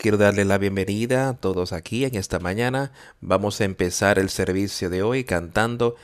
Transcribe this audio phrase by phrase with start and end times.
[0.00, 2.90] Quiero darle la bienvenida a todos aquí en esta mañana.
[3.20, 5.94] Vamos a empezar el servicio de hoy cantando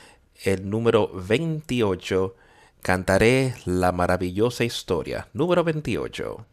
[0.43, 2.35] el número 28.
[2.83, 5.29] Cantaré la maravillosa historia.
[5.33, 6.45] Número 28.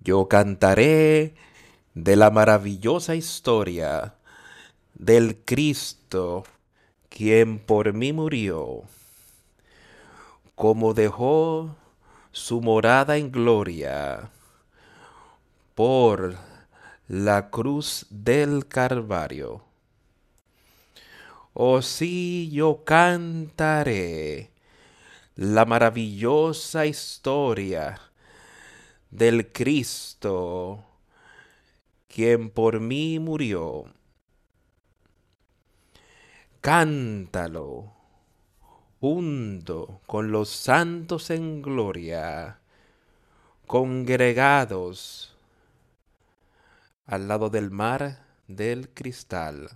[0.00, 1.34] Yo cantaré
[1.94, 4.14] de la maravillosa historia
[4.94, 6.44] del Cristo,
[7.08, 8.82] quien por mí murió,
[10.54, 11.76] como dejó
[12.32, 14.30] su morada en gloria
[15.74, 16.36] por
[17.08, 19.62] la cruz del Calvario.
[21.54, 24.50] Oh sí, yo cantaré
[25.34, 28.00] la maravillosa historia
[29.10, 30.84] del Cristo,
[32.08, 33.84] quien por mí murió.
[36.60, 37.92] Cántalo
[39.00, 42.60] junto con los santos en gloria,
[43.66, 45.36] congregados
[47.06, 49.70] al lado del mar del cristal.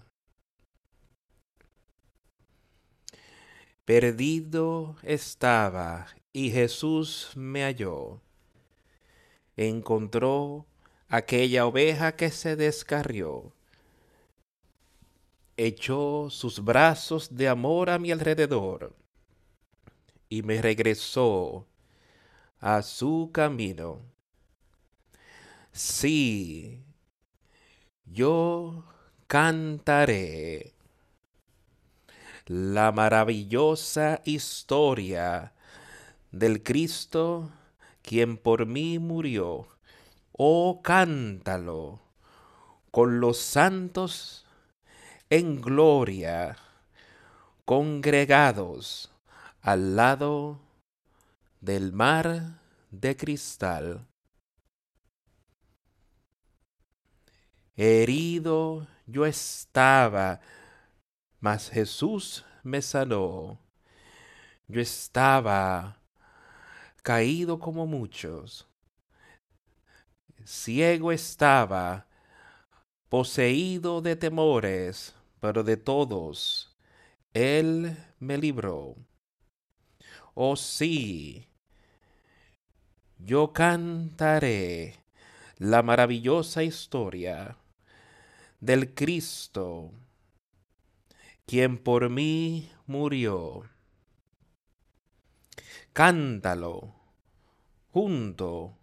[3.85, 8.21] Perdido estaba y Jesús me halló.
[9.57, 10.67] Encontró
[11.13, 13.53] aquella oveja que se descarrió.
[15.59, 18.97] Echó sus brazos de amor a mi alrededor
[20.31, 21.67] y me regresó
[22.61, 24.01] a su camino.
[25.71, 26.83] Sí,
[28.07, 28.83] yo
[29.27, 30.73] cantaré
[32.47, 35.53] la maravillosa historia
[36.31, 37.51] del Cristo
[38.01, 39.72] quien por mí murió.
[40.33, 42.01] Oh, cántalo
[42.91, 44.47] con los santos
[45.29, 46.57] en gloria,
[47.67, 49.11] congregados
[49.61, 50.59] al lado
[51.61, 52.61] del mar
[52.91, 54.07] de cristal.
[57.77, 60.41] Herido yo estaba,
[61.41, 63.59] mas Jesús me sanó.
[64.67, 65.99] Yo estaba
[67.03, 68.72] caído como muchos.
[70.45, 72.07] Ciego estaba,
[73.09, 76.77] poseído de temores, pero de todos
[77.35, 78.97] Él me libró.
[80.35, 81.49] Oh sí,
[83.19, 84.97] yo cantaré
[85.59, 87.59] la maravillosa historia
[88.61, 89.93] del Cristo,
[91.47, 93.65] quien por mí murió
[95.93, 96.95] cántalo
[97.91, 98.79] junto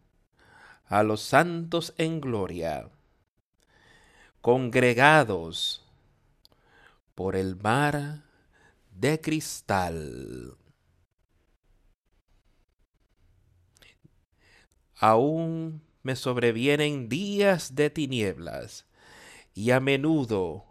[0.89, 2.89] a los santos en gloria,
[4.41, 5.85] congregados
[7.15, 8.23] por el mar
[8.91, 10.57] de cristal.
[14.97, 18.85] Aún me sobrevienen días de tinieblas
[19.53, 20.65] y a menudo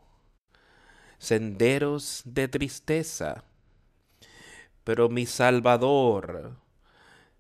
[1.19, 3.45] senderos de tristeza
[4.89, 6.57] pero mi Salvador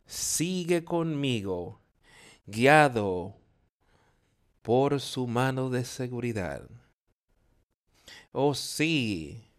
[0.04, 1.80] sigue conmigo,
[2.50, 3.36] guiado
[4.62, 6.66] por su mano de seguridad.
[8.32, 9.50] Oh sí,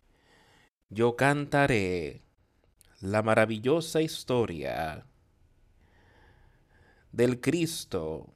[0.89, 2.23] yo cantaré
[2.99, 5.05] la maravillosa historia
[7.11, 8.33] del Cristo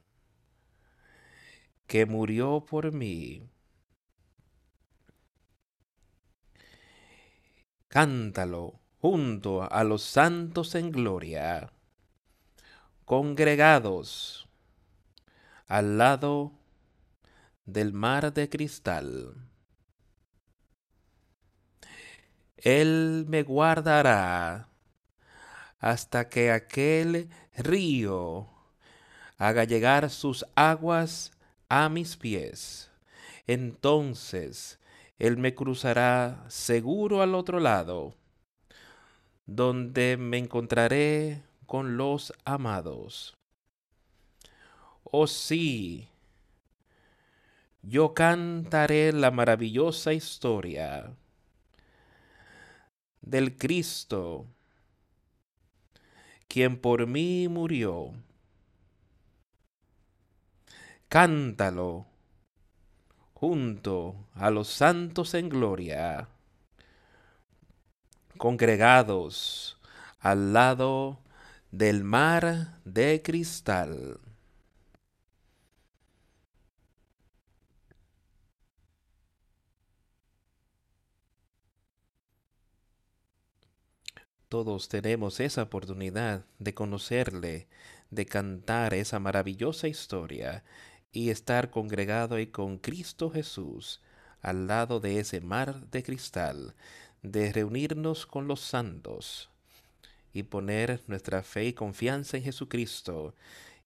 [1.88, 3.50] que murió por mí.
[7.88, 11.72] Cántalo junto a los santos en gloria,
[13.04, 14.43] congregados
[15.66, 16.52] al lado
[17.64, 19.34] del mar de cristal.
[22.56, 24.68] Él me guardará
[25.78, 28.48] hasta que aquel río
[29.36, 31.32] haga llegar sus aguas
[31.68, 32.90] a mis pies.
[33.46, 34.78] Entonces
[35.18, 38.16] Él me cruzará seguro al otro lado
[39.46, 43.34] donde me encontraré con los amados.
[45.16, 46.08] Oh sí,
[47.82, 51.14] yo cantaré la maravillosa historia
[53.20, 54.48] del Cristo,
[56.48, 58.12] quien por mí murió.
[61.08, 62.06] Cántalo
[63.34, 66.28] junto a los santos en gloria
[68.36, 69.78] congregados
[70.18, 71.20] al lado
[71.70, 74.18] del mar de cristal.
[84.54, 87.66] Todos tenemos esa oportunidad de conocerle,
[88.10, 90.62] de cantar esa maravillosa historia
[91.10, 94.00] y estar congregado ahí con Cristo Jesús
[94.42, 96.76] al lado de ese mar de cristal,
[97.24, 99.50] de reunirnos con los santos
[100.32, 103.34] y poner nuestra fe y confianza en Jesucristo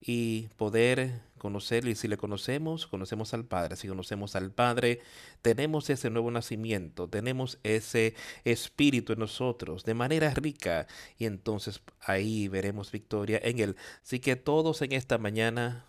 [0.01, 1.91] y poder conocerle.
[1.91, 3.75] Y si le conocemos, conocemos al Padre.
[3.75, 5.01] Si conocemos al Padre,
[5.41, 10.87] tenemos ese nuevo nacimiento, tenemos ese espíritu en nosotros de manera rica.
[11.17, 13.75] Y entonces ahí veremos victoria en Él.
[14.03, 15.85] Así que todos en esta mañana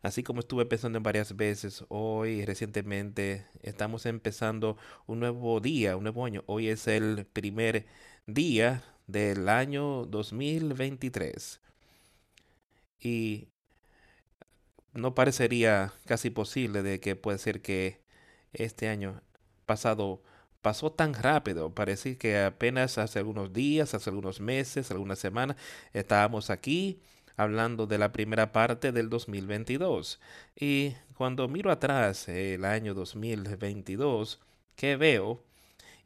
[0.00, 4.76] Así como estuve pensando en varias veces, hoy recientemente estamos empezando
[5.06, 6.44] un nuevo día, un nuevo año.
[6.46, 7.84] Hoy es el primer
[8.26, 11.60] día del año 2023.
[13.00, 13.48] Y
[14.92, 18.00] no parecería casi posible de que puede ser que
[18.52, 19.22] este año
[19.66, 20.22] pasado
[20.62, 21.74] pasó tan rápido.
[21.74, 25.56] Parece que apenas hace algunos días, hace algunos meses, algunas semanas,
[25.92, 27.00] estábamos aquí
[27.36, 30.20] hablando de la primera parte del 2022.
[30.56, 34.40] Y cuando miro atrás el año 2022,
[34.76, 35.47] ¿qué veo?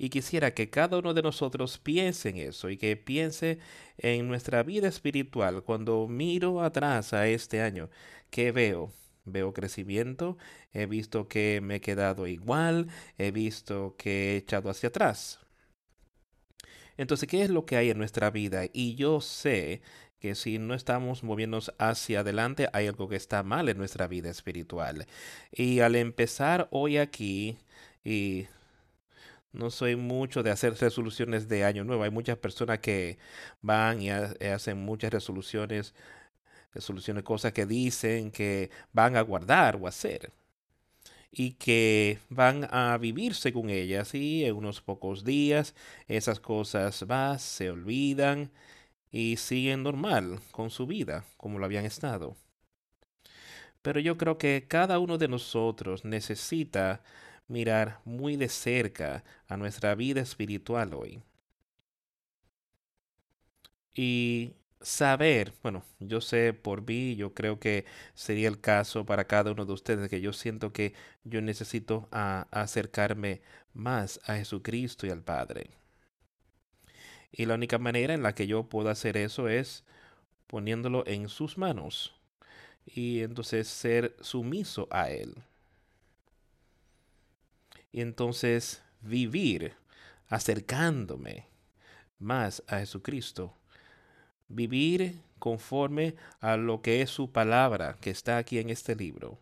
[0.03, 3.61] Y quisiera que cada uno de nosotros piense en eso y que piense
[3.99, 5.63] en nuestra vida espiritual.
[5.63, 7.89] Cuando miro atrás a este año,
[8.29, 8.93] ¿qué veo?
[9.27, 10.39] Veo crecimiento,
[10.73, 15.39] he visto que me he quedado igual, he visto que he echado hacia atrás.
[16.97, 18.65] Entonces, ¿qué es lo que hay en nuestra vida?
[18.73, 19.83] Y yo sé
[20.19, 24.31] que si no estamos moviéndonos hacia adelante, hay algo que está mal en nuestra vida
[24.31, 25.07] espiritual.
[25.53, 27.57] Y al empezar hoy aquí,
[28.05, 28.49] y
[29.53, 33.19] no soy mucho de hacer resoluciones de año nuevo, hay muchas personas que
[33.61, 35.95] van y hacen muchas resoluciones,
[36.75, 40.33] resoluciones, cosas que dicen que van a guardar o hacer
[41.31, 45.75] y que van a vivir según ellas y en unos pocos días
[46.09, 48.51] esas cosas van, se olvidan
[49.11, 52.37] y siguen normal con su vida como lo habían estado.
[53.83, 57.03] Pero yo creo que cada uno de nosotros necesita
[57.53, 61.23] mirar muy de cerca a nuestra vida espiritual hoy.
[63.95, 67.85] Y saber, bueno, yo sé por mí, yo creo que
[68.15, 70.95] sería el caso para cada uno de ustedes, que yo siento que
[71.25, 73.43] yo necesito acercarme
[73.75, 75.71] más a Jesucristo y al Padre.
[77.33, 79.85] Y la única manera en la que yo puedo hacer eso es
[80.47, 82.15] poniéndolo en sus manos.
[82.87, 85.35] Y entonces ser sumiso a Él.
[87.93, 89.75] Y entonces vivir
[90.29, 91.47] acercándome
[92.19, 93.55] más a Jesucristo.
[94.49, 99.39] Vivir conforme a lo que es su palabra que está aquí en este libro.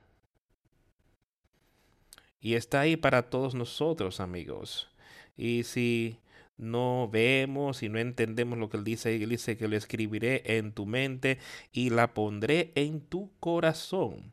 [2.41, 4.89] Y está ahí para todos nosotros, amigos.
[5.37, 6.19] Y si
[6.61, 9.17] no vemos y no entendemos lo que él dice.
[9.17, 11.39] Él dice que lo escribiré en tu mente
[11.73, 14.33] y la pondré en tu corazón.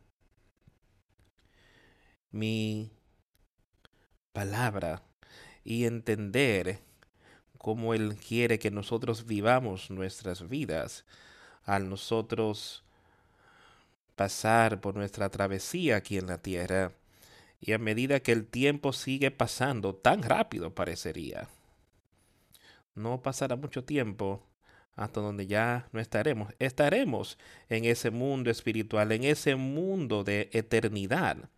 [2.31, 2.91] Mi
[4.37, 5.01] palabra
[5.63, 6.77] y entender
[7.57, 11.05] cómo Él quiere que nosotros vivamos nuestras vidas
[11.63, 12.83] al nosotros
[14.15, 16.91] pasar por nuestra travesía aquí en la tierra
[17.59, 21.49] y a medida que el tiempo sigue pasando tan rápido parecería
[22.93, 24.43] no pasará mucho tiempo
[24.95, 26.53] hasta donde ya no estaremos.
[26.59, 27.39] Estaremos
[27.69, 31.49] en ese mundo espiritual, en ese mundo de eternidad.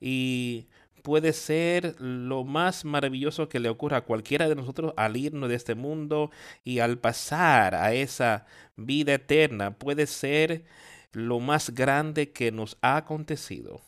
[0.00, 0.66] Y
[1.08, 5.54] puede ser lo más maravilloso que le ocurra a cualquiera de nosotros al irnos de
[5.54, 6.30] este mundo
[6.64, 8.44] y al pasar a esa
[8.76, 9.70] vida eterna.
[9.70, 10.64] Puede ser
[11.12, 13.80] lo más grande que nos ha acontecido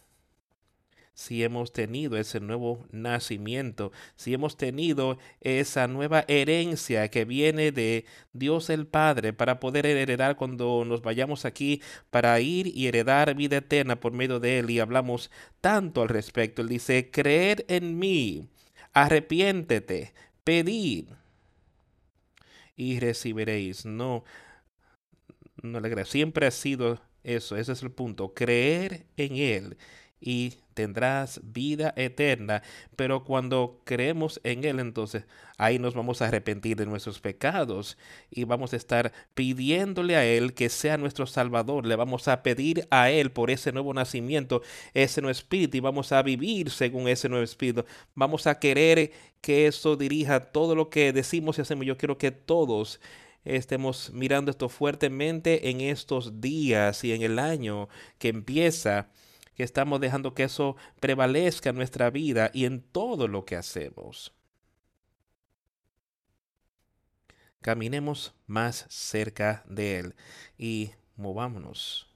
[1.15, 8.07] si hemos tenido ese nuevo nacimiento, si hemos tenido esa nueva herencia que viene de
[8.33, 13.59] Dios el Padre para poder heredar cuando nos vayamos aquí, para ir y heredar vida
[13.59, 14.71] eterna por medio de Él.
[14.71, 16.63] Y hablamos tanto al respecto.
[16.63, 18.49] Él dice, creer en mí,
[18.93, 21.09] arrepiéntete, pedid
[22.77, 23.85] y recibiréis.
[23.85, 24.25] No,
[25.63, 29.77] no le Siempre ha sido eso, ese es el punto, creer en Él
[30.21, 32.63] y tendrás vida eterna.
[32.97, 35.25] Pero cuando creemos en Él, entonces
[35.59, 37.99] ahí nos vamos a arrepentir de nuestros pecados
[38.31, 41.87] y vamos a estar pidiéndole a Él que sea nuestro Salvador.
[41.87, 44.63] Le vamos a pedir a Él por ese nuevo nacimiento,
[44.95, 47.85] ese nuevo espíritu y vamos a vivir según ese nuevo espíritu.
[48.15, 51.87] Vamos a querer que eso dirija todo lo que decimos y hacemos.
[51.87, 53.01] Yo quiero que todos
[53.45, 59.09] estemos mirando esto fuertemente en estos días y en el año que empieza
[59.55, 64.35] que estamos dejando que eso prevalezca en nuestra vida y en todo lo que hacemos.
[67.61, 70.15] caminemos más cerca de Él
[70.59, 72.09] y movámonos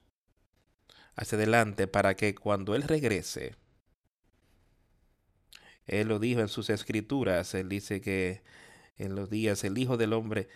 [1.15, 3.55] hacia adelante para que cuando Él regrese,
[5.85, 8.43] Él lo dijo en sus escrituras, Él dice que
[8.97, 10.49] en los días el Hijo del Hombre,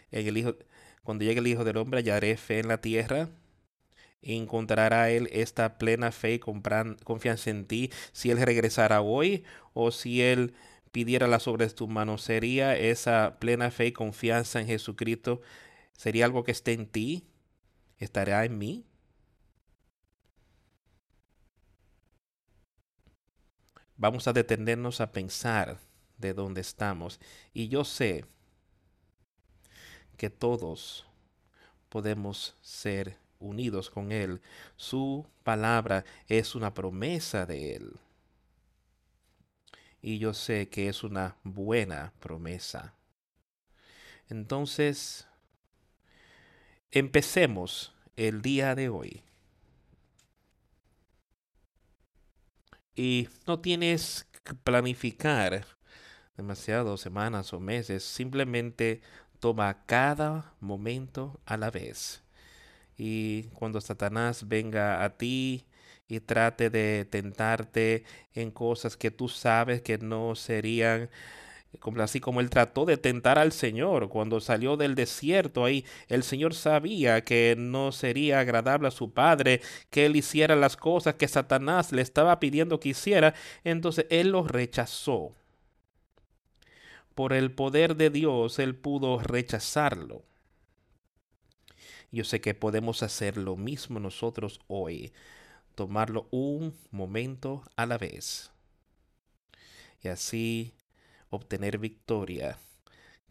[1.03, 3.29] cuando llegue el Hijo del Hombre hallaré fe en la tierra,
[4.21, 10.21] encontrará Él esta plena fe y confianza en ti si Él regresara hoy o si
[10.21, 10.53] Él
[10.91, 15.41] pidiera la sobre tu mano, sería esa plena fe y confianza en Jesucristo,
[15.93, 17.27] sería algo que esté en ti,
[17.97, 18.85] estará en mí.
[23.97, 25.79] Vamos a detenernos a pensar
[26.17, 27.19] de dónde estamos.
[27.53, 28.25] Y yo sé
[30.15, 31.05] que todos
[31.89, 34.41] podemos ser unidos con Él.
[34.75, 37.99] Su palabra es una promesa de Él.
[40.01, 42.93] Y yo sé que es una buena promesa.
[44.29, 45.27] Entonces,
[46.91, 49.23] empecemos el día de hoy.
[52.95, 55.65] Y no tienes que planificar
[56.37, 58.03] demasiadas semanas o meses.
[58.03, 59.01] Simplemente
[59.39, 62.23] toma cada momento a la vez.
[62.99, 65.65] Y cuando Satanás venga a ti
[66.09, 68.03] y trate de tentarte
[68.33, 71.09] en cosas que tú sabes que no serían
[72.01, 76.53] así como él trató de tentar al Señor cuando salió del desierto ahí el Señor
[76.53, 81.93] sabía que no sería agradable a su padre que él hiciera las cosas que Satanás
[81.93, 85.35] le estaba pidiendo que hiciera entonces él lo rechazó.
[87.15, 90.28] Por el poder de Dios él pudo rechazarlo
[92.11, 95.13] yo sé que podemos hacer lo mismo nosotros hoy
[95.75, 98.51] tomarlo un momento a la vez
[100.01, 100.73] y así
[101.29, 102.57] obtener victoria,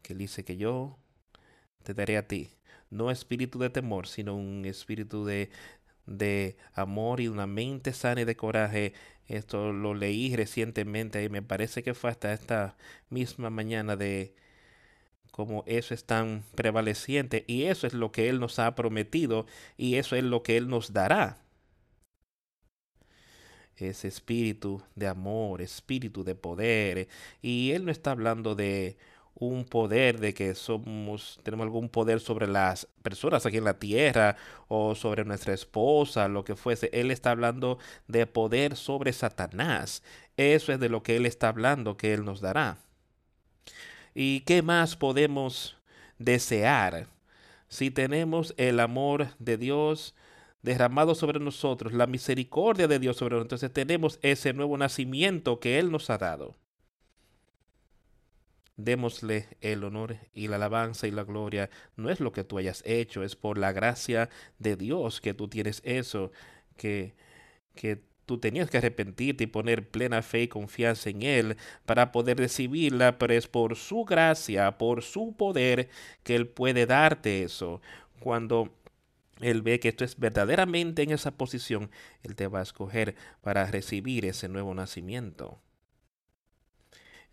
[0.02, 0.98] que dice que yo
[1.84, 2.50] te daré a ti,
[2.90, 5.50] no espíritu de temor, sino un espíritu de,
[6.06, 8.94] de amor y una mente sana y de coraje.
[9.28, 12.76] Esto lo leí recientemente y me parece que fue hasta esta
[13.10, 14.34] misma mañana de
[15.38, 19.94] cómo eso es tan prevaleciente y eso es lo que Él nos ha prometido y
[19.94, 21.38] eso es lo que Él nos dará
[23.76, 27.06] ese espíritu de amor, espíritu de poder.
[27.40, 28.96] Y Él no está hablando de
[29.36, 34.34] un poder de que somos, tenemos algún poder sobre las personas aquí en la tierra
[34.66, 36.90] o sobre nuestra esposa, lo que fuese.
[36.92, 37.78] Él está hablando
[38.08, 40.02] de poder sobre Satanás.
[40.36, 42.87] Eso es de lo que Él está hablando, que Él nos dará.
[44.20, 45.76] ¿Y qué más podemos
[46.18, 47.06] desear
[47.68, 50.16] si tenemos el amor de Dios?
[50.60, 53.62] derramado sobre nosotros, la misericordia de Dios sobre nosotros.
[53.62, 56.56] Entonces tenemos ese nuevo nacimiento que Él nos ha dado.
[58.76, 61.70] Démosle el honor y la alabanza y la gloria.
[61.94, 65.46] No es lo que tú hayas hecho, es por la gracia de Dios que tú
[65.46, 66.32] tienes eso,
[66.76, 67.14] que,
[67.76, 71.56] que tú tenías que arrepentirte y poner plena fe y confianza en Él
[71.86, 75.88] para poder recibirla, pero es por su gracia, por su poder
[76.22, 77.80] que Él puede darte eso.
[78.20, 78.70] Cuando
[79.40, 81.90] él ve que esto es verdaderamente en esa posición,
[82.24, 85.60] Él te va a escoger para recibir ese nuevo nacimiento.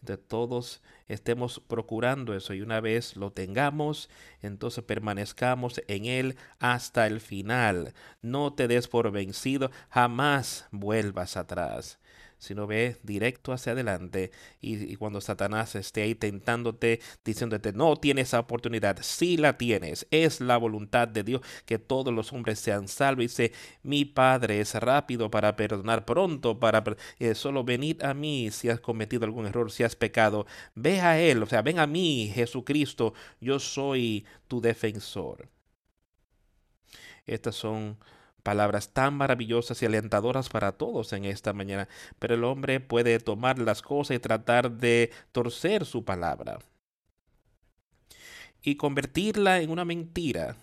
[0.05, 4.07] Entonces todos estemos procurando eso y una vez lo tengamos,
[4.43, 7.95] entonces permanezcamos en Él hasta el final.
[8.21, 11.97] No te des por vencido, jamás vuelvas atrás
[12.45, 18.39] sino ve directo hacia adelante y, cuando Satanás esté ahí tentándote, diciéndote, no tienes esa
[18.39, 23.23] oportunidad, sí la tienes, es la voluntad de Dios que todos los hombres sean salvos.
[23.23, 23.51] Y dice,
[23.83, 26.83] mi Padre es rápido para perdonar, pronto para
[27.19, 31.19] eh, solo venir a mí si has cometido algún error, si has pecado, ve a
[31.19, 35.49] Él, o sea, ven a mí, Jesucristo, yo soy tu defensor.
[37.25, 37.97] Estas son
[38.45, 43.57] palabras tan maravillosas y alentadoras para todos en esta mañana, pero el hombre puede tomar
[43.57, 46.59] las cosas y tratar de torcer su palabra
[48.61, 50.57] y convertirla en una mentira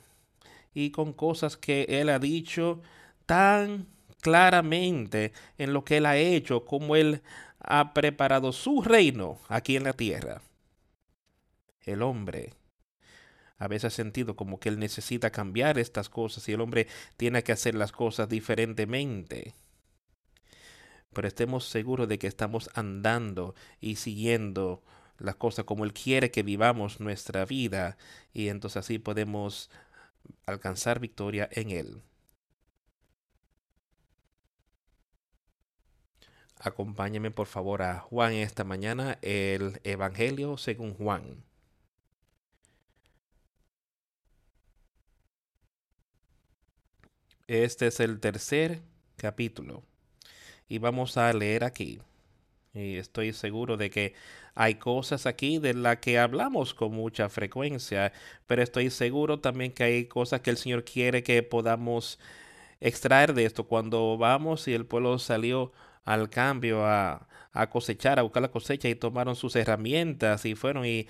[0.72, 2.80] y con cosas que él ha dicho
[3.26, 3.88] tan
[4.20, 7.20] claramente en lo que él ha hecho, como él
[7.58, 10.40] ha preparado su reino aquí en la tierra.
[11.84, 12.54] El hombre
[13.62, 17.52] a veces sentido como que él necesita cambiar estas cosas y el hombre tiene que
[17.52, 19.54] hacer las cosas diferentemente.
[21.12, 24.82] Pero estemos seguros de que estamos andando y siguiendo
[25.18, 27.96] las cosas como Él quiere que vivamos nuestra vida
[28.32, 29.70] y entonces así podemos
[30.46, 32.02] alcanzar victoria en Él.
[36.58, 41.44] Acompáñeme por favor a Juan esta mañana, el Evangelio según Juan.
[47.48, 48.82] Este es el tercer
[49.16, 49.82] capítulo
[50.68, 52.00] y vamos a leer aquí.
[52.74, 54.14] Y estoy seguro de que
[54.54, 58.12] hay cosas aquí de las que hablamos con mucha frecuencia,
[58.46, 62.18] pero estoy seguro también que hay cosas que el Señor quiere que podamos
[62.80, 63.64] extraer de esto.
[63.66, 65.72] Cuando vamos y el pueblo salió
[66.04, 70.86] al cambio a, a cosechar, a buscar la cosecha y tomaron sus herramientas y fueron
[70.86, 71.08] y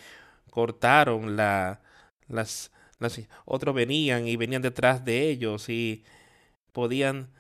[0.51, 1.81] cortaron la,
[2.29, 6.05] las, las otros venían y venían detrás de ellos y
[6.73, 7.31] podían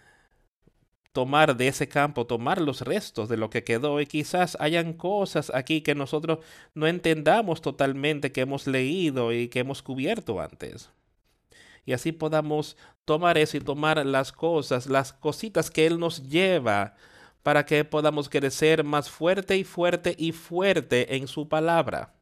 [1.12, 5.52] tomar de ese campo, tomar los restos de lo que quedó y quizás hayan cosas
[5.54, 6.38] aquí que nosotros
[6.74, 10.90] no entendamos totalmente, que hemos leído y que hemos cubierto antes.
[11.84, 16.94] Y así podamos tomar eso y tomar las cosas, las cositas que Él nos lleva
[17.42, 22.14] para que podamos crecer más fuerte y fuerte y fuerte en su palabra.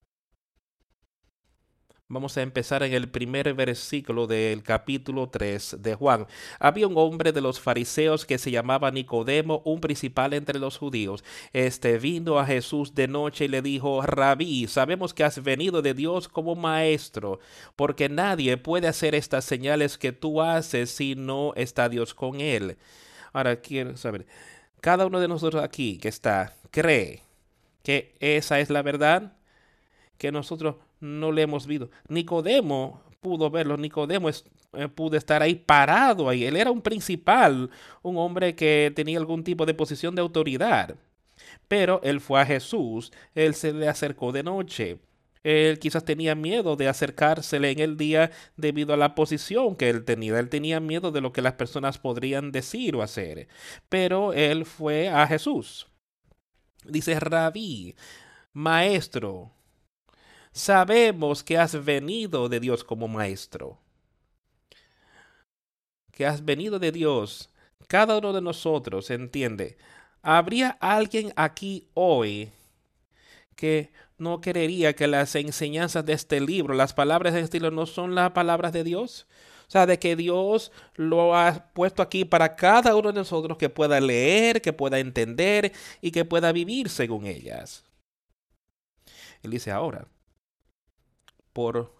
[2.12, 6.26] Vamos a empezar en el primer versículo del capítulo 3 de Juan.
[6.58, 11.22] Había un hombre de los fariseos que se llamaba Nicodemo, un principal entre los judíos.
[11.52, 15.94] Este vino a Jesús de noche y le dijo, Rabí, sabemos que has venido de
[15.94, 17.38] Dios como maestro,
[17.76, 22.76] porque nadie puede hacer estas señales que tú haces si no está Dios con él.
[23.32, 24.26] Ahora quiero saber,
[24.80, 27.22] cada uno de nosotros aquí que está, cree
[27.84, 29.34] que esa es la verdad,
[30.18, 31.90] que nosotros no le hemos visto.
[32.08, 36.44] Nicodemo pudo verlo, Nicodemo eh, pudo estar ahí parado ahí.
[36.44, 37.70] Él era un principal,
[38.02, 40.96] un hombre que tenía algún tipo de posición de autoridad.
[41.68, 44.98] Pero él fue a Jesús, él se le acercó de noche.
[45.42, 50.04] Él quizás tenía miedo de acercársele en el día debido a la posición que él
[50.04, 50.38] tenía.
[50.38, 53.48] Él tenía miedo de lo que las personas podrían decir o hacer.
[53.88, 55.86] Pero él fue a Jesús.
[56.84, 57.94] Dice, rabí,
[58.52, 59.52] maestro,
[60.52, 63.78] sabemos que has venido de Dios como maestro.
[66.12, 67.50] Que has venido de Dios.
[67.88, 69.76] Cada uno de nosotros entiende.
[70.22, 72.50] ¿Habría alguien aquí hoy
[73.56, 77.86] que no creería que las enseñanzas de este libro, las palabras de este libro no
[77.86, 79.26] son las palabras de Dios?
[79.66, 83.68] O sea, de que Dios lo ha puesto aquí para cada uno de nosotros que
[83.68, 87.84] pueda leer, que pueda entender y que pueda vivir según ellas.
[89.42, 90.06] Él dice ahora,
[91.52, 91.94] por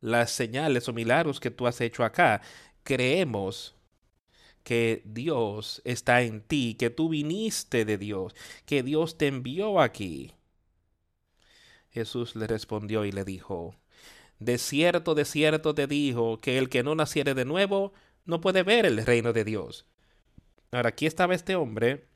[0.00, 2.42] las señales o milagros que tú has hecho acá,
[2.82, 3.74] creemos
[4.62, 8.34] que Dios está en ti, que tú viniste de Dios,
[8.66, 10.32] que Dios te envió aquí.
[11.90, 13.76] Jesús le respondió y le dijo,
[14.38, 17.92] De cierto, de cierto te dijo que el que no naciere de nuevo
[18.24, 19.86] no puede ver el reino de Dios.
[20.72, 22.08] Ahora, aquí estaba este hombre,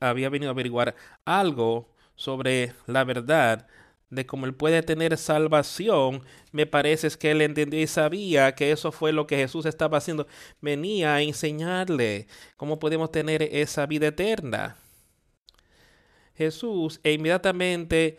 [0.00, 3.68] había venido a averiguar algo sobre la verdad
[4.10, 8.92] de cómo él puede tener salvación, me parece que él entendió y sabía que eso
[8.92, 10.26] fue lo que Jesús estaba haciendo.
[10.60, 14.76] Venía a enseñarle cómo podemos tener esa vida eterna.
[16.36, 18.16] Jesús e inmediatamente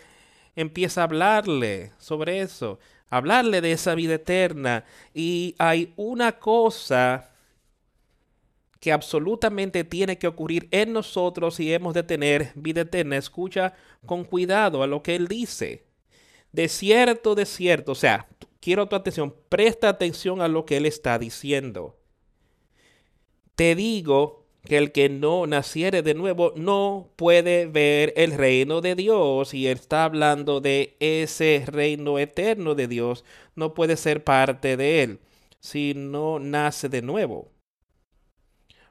[0.55, 4.83] empieza a hablarle sobre eso, hablarle de esa vida eterna.
[5.13, 7.28] Y hay una cosa
[8.79, 13.17] que absolutamente tiene que ocurrir en nosotros y hemos de tener vida eterna.
[13.17, 13.73] Escucha
[14.05, 15.85] con cuidado a lo que él dice.
[16.51, 18.27] De cierto, de cierto, o sea,
[18.59, 21.97] quiero tu atención, presta atención a lo que él está diciendo.
[23.55, 28.95] Te digo que el que no naciere de nuevo no puede ver el reino de
[28.95, 35.03] Dios y está hablando de ese reino eterno de Dios, no puede ser parte de
[35.03, 35.19] él
[35.59, 37.51] si no nace de nuevo.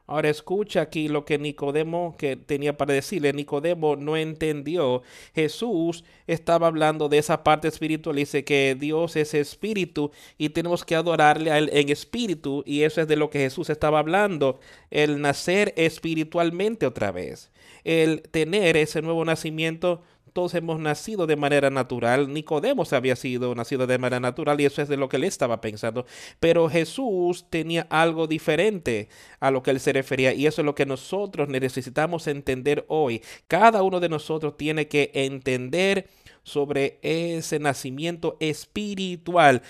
[0.08, 3.34] Ahora escucha aquí lo que Nicodemo que tenía para decirle.
[3.34, 5.02] Nicodemo no entendió.
[5.34, 8.16] Jesús estaba hablando de esa parte espiritual.
[8.16, 12.64] Dice que Dios es espíritu y tenemos que adorarle a él en espíritu.
[12.64, 14.60] Y eso es de lo que Jesús estaba hablando.
[14.90, 17.50] El nacer espiritualmente otra vez.
[17.84, 20.00] El tener ese nuevo nacimiento
[20.32, 22.32] todos hemos nacido de manera natural.
[22.32, 25.60] Nicodemos había sido nacido de manera natural y eso es de lo que él estaba
[25.60, 26.06] pensando.
[26.40, 29.08] Pero Jesús tenía algo diferente
[29.40, 33.22] a lo que él se refería y eso es lo que nosotros necesitamos entender hoy.
[33.46, 36.08] Cada uno de nosotros tiene que entender
[36.42, 39.62] sobre ese nacimiento espiritual.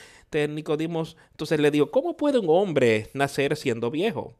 [0.49, 4.35] Nicodemos entonces le dijo, ¿cómo puede un hombre nacer siendo viejo?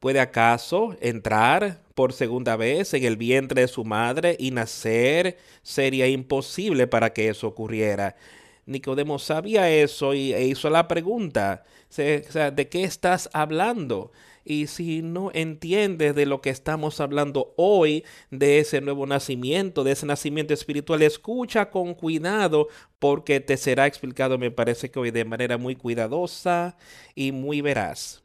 [0.00, 5.36] ¿Puede acaso entrar por segunda vez en el vientre de su madre y nacer?
[5.64, 8.14] Sería imposible para que eso ocurriera.
[8.66, 11.64] Nicodemo sabía eso y, e hizo la pregunta,
[11.96, 14.12] ¿de qué estás hablando?
[14.44, 19.90] Y si no entiendes de lo que estamos hablando hoy, de ese nuevo nacimiento, de
[19.90, 22.68] ese nacimiento espiritual, escucha con cuidado
[23.00, 26.76] porque te será explicado, me parece que hoy, de manera muy cuidadosa
[27.16, 28.22] y muy veraz.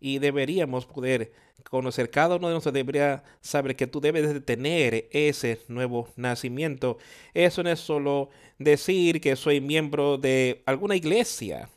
[0.00, 1.32] Y deberíamos poder
[1.68, 6.98] conocer, cada uno de nosotros debería saber que tú debes de tener ese nuevo nacimiento.
[7.34, 11.68] Eso no es solo decir que soy miembro de alguna iglesia.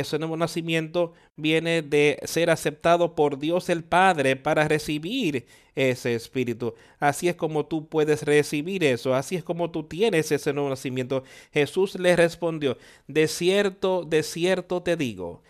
[0.00, 6.74] Ese nuevo nacimiento viene de ser aceptado por Dios el Padre para recibir ese espíritu.
[6.98, 9.14] Así es como tú puedes recibir eso.
[9.14, 11.22] Así es como tú tienes ese nuevo nacimiento.
[11.52, 15.42] Jesús le respondió, de cierto, de cierto te digo,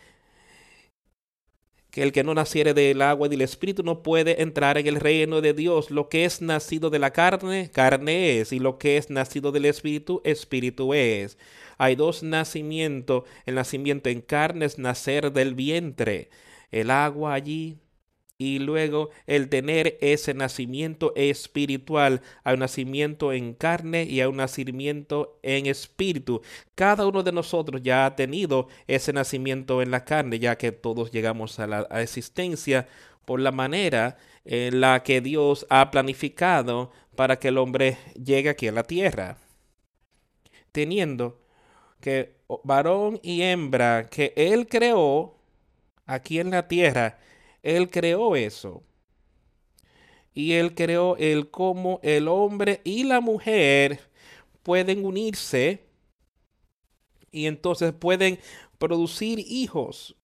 [1.94, 4.96] que el que no naciere del agua y del espíritu no puede entrar en el
[4.96, 5.92] reino de Dios.
[5.92, 9.66] Lo que es nacido de la carne, carne es, y lo que es nacido del
[9.66, 11.38] espíritu, espíritu es.
[11.78, 13.22] Hay dos nacimientos.
[13.46, 16.30] El nacimiento en carne es nacer del vientre.
[16.72, 17.78] El agua allí
[18.37, 24.37] y luego el tener ese nacimiento espiritual, hay un nacimiento en carne y hay un
[24.37, 26.42] nacimiento en espíritu.
[26.75, 31.12] Cada uno de nosotros ya ha tenido ese nacimiento en la carne, ya que todos
[31.12, 32.88] llegamos a la existencia
[33.25, 38.68] por la manera en la que Dios ha planificado para que el hombre llegue aquí
[38.68, 39.38] a la tierra.
[40.73, 41.40] Teniendo
[42.01, 45.38] que varón y hembra que Él creó
[46.07, 47.18] aquí en la tierra,
[47.64, 48.85] él creó eso.
[50.35, 54.00] Y Él creó el cómo el hombre y la mujer
[54.62, 55.85] pueden unirse
[57.31, 58.38] y entonces pueden
[58.79, 60.16] producir hijos.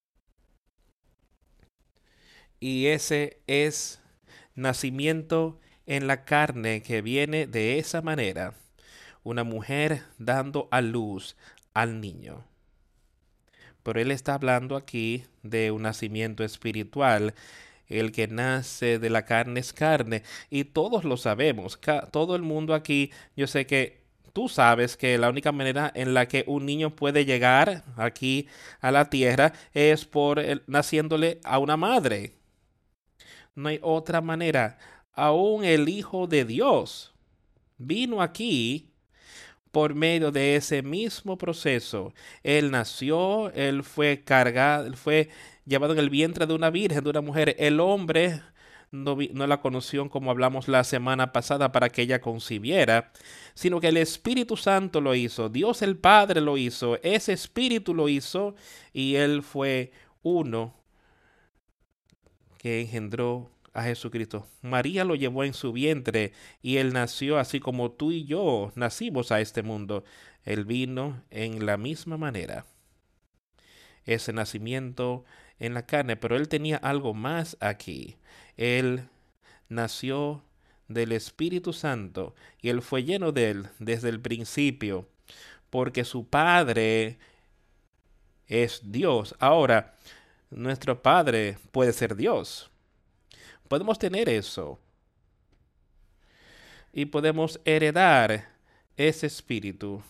[2.58, 4.02] Y ese es
[4.54, 8.54] nacimiento en la carne que viene de esa manera.
[9.22, 11.36] Una mujer dando a luz
[11.72, 12.49] al niño.
[13.90, 17.34] Pero él está hablando aquí de un nacimiento espiritual.
[17.88, 20.22] El que nace de la carne es carne.
[20.48, 21.76] Y todos lo sabemos.
[22.12, 26.28] Todo el mundo aquí, yo sé que tú sabes que la única manera en la
[26.28, 28.46] que un niño puede llegar aquí
[28.80, 32.36] a la tierra es por naciéndole a una madre.
[33.56, 34.78] No hay otra manera.
[35.14, 37.12] Aún el Hijo de Dios
[37.76, 38.89] vino aquí
[39.70, 42.12] por medio de ese mismo proceso.
[42.42, 45.28] Él nació, él fue cargado, él fue
[45.64, 47.54] llevado en el vientre de una virgen, de una mujer.
[47.58, 48.42] El hombre
[48.90, 53.12] no, no, la conoció como hablamos la semana pasada para que ella concibiera,
[53.54, 58.08] sino que el Espíritu Santo lo hizo, Dios el Padre lo hizo, ese Espíritu lo
[58.08, 58.54] hizo
[58.92, 60.74] y él fue uno
[62.58, 64.46] que engendró a Jesucristo.
[64.62, 69.32] María lo llevó en su vientre y él nació así como tú y yo nacimos
[69.32, 70.04] a este mundo.
[70.44, 72.66] Él vino en la misma manera.
[74.04, 75.24] Ese nacimiento
[75.58, 78.16] en la carne, pero él tenía algo más aquí.
[78.56, 79.08] Él
[79.68, 80.42] nació
[80.88, 85.08] del Espíritu Santo y él fue lleno de él desde el principio,
[85.68, 87.18] porque su Padre
[88.48, 89.36] es Dios.
[89.38, 89.94] Ahora,
[90.50, 92.69] nuestro Padre puede ser Dios
[93.70, 94.80] Podemos tener eso.
[96.92, 98.48] Y podemos heredar
[98.96, 100.02] ese espíritu.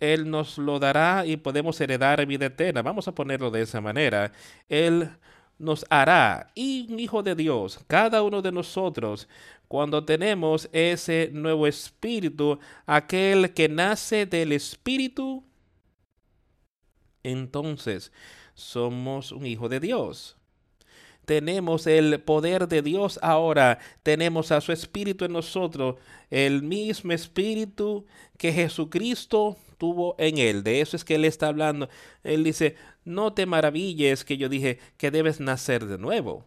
[0.00, 2.80] Él nos lo dará y podemos heredar vida eterna.
[2.80, 4.32] Vamos a ponerlo de esa manera.
[4.66, 5.10] Él
[5.58, 9.28] nos hará y un hijo de Dios, cada uno de nosotros,
[9.68, 15.44] cuando tenemos ese nuevo espíritu, aquel que nace del espíritu,
[17.22, 18.10] entonces
[18.54, 20.38] somos un hijo de Dios
[21.32, 25.96] tenemos el poder de Dios ahora, tenemos a su Espíritu en nosotros,
[26.28, 28.04] el mismo Espíritu
[28.36, 30.62] que Jesucristo tuvo en él.
[30.62, 31.88] De eso es que él está hablando.
[32.22, 36.44] Él dice, no te maravilles que yo dije que debes nacer de nuevo.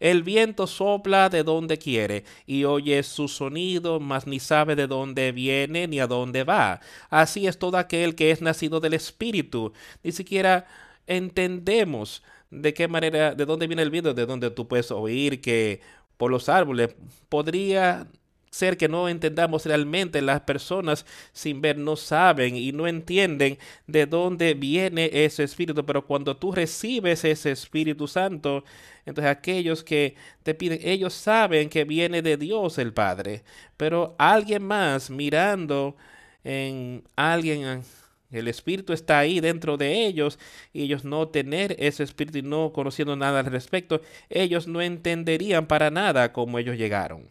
[0.00, 5.32] El viento sopla de donde quiere y oye su sonido, mas ni sabe de dónde
[5.32, 6.80] viene ni a dónde va.
[7.08, 9.72] Así es todo aquel que es nacido del Espíritu.
[10.02, 10.66] Ni siquiera
[11.06, 15.80] entendemos de qué manera, de dónde viene el viento, de dónde tú puedes oír que
[16.16, 16.94] por los árboles
[17.28, 18.08] podría
[18.50, 24.06] ser que no entendamos realmente las personas sin ver no saben y no entienden de
[24.06, 28.64] dónde viene ese espíritu pero cuando tú recibes ese espíritu santo
[29.06, 33.44] entonces aquellos que te piden ellos saben que viene de Dios el Padre
[33.76, 35.96] pero alguien más mirando
[36.42, 37.82] en alguien
[38.30, 40.38] el Espíritu está ahí dentro de ellos
[40.72, 45.66] y ellos no tener ese Espíritu y no conociendo nada al respecto, ellos no entenderían
[45.66, 47.28] para nada cómo ellos llegaron.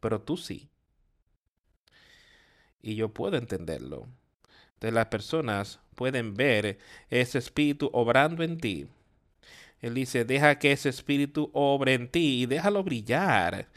[0.00, 0.68] Pero tú sí.
[2.80, 4.08] Y yo puedo entenderlo.
[4.74, 6.78] Entonces las personas pueden ver
[7.10, 8.88] ese Espíritu obrando en ti.
[9.80, 13.68] Él dice, deja que ese espíritu obre en ti y déjalo brillar.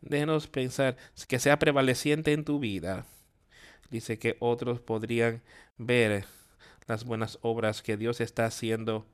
[0.00, 0.96] Déjanos pensar
[1.28, 3.06] que sea prevaleciente en tu vida.
[3.92, 5.42] Dice que otros podrían
[5.76, 6.24] ver
[6.86, 9.04] las buenas obras que Dios está haciendo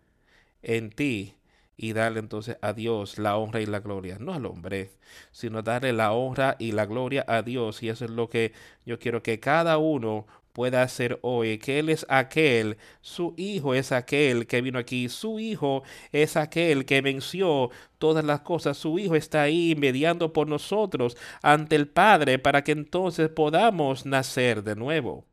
[0.63, 1.35] en ti
[1.77, 4.93] y darle entonces a Dios la honra y la gloria, no al hombre,
[5.33, 7.83] sino darle la honra y la gloria a Dios.
[7.83, 8.53] Y eso es lo que
[8.87, 13.93] yo quiero que cada uno pueda hacer hoy, que Él es aquel, su Hijo es
[13.93, 19.15] aquel que vino aquí, su Hijo es aquel que venció todas las cosas, su Hijo
[19.15, 25.27] está ahí mediando por nosotros ante el Padre para que entonces podamos nacer de nuevo.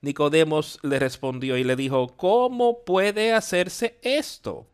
[0.00, 4.66] Nicodemos le respondió y le dijo, ¿cómo puede hacerse esto?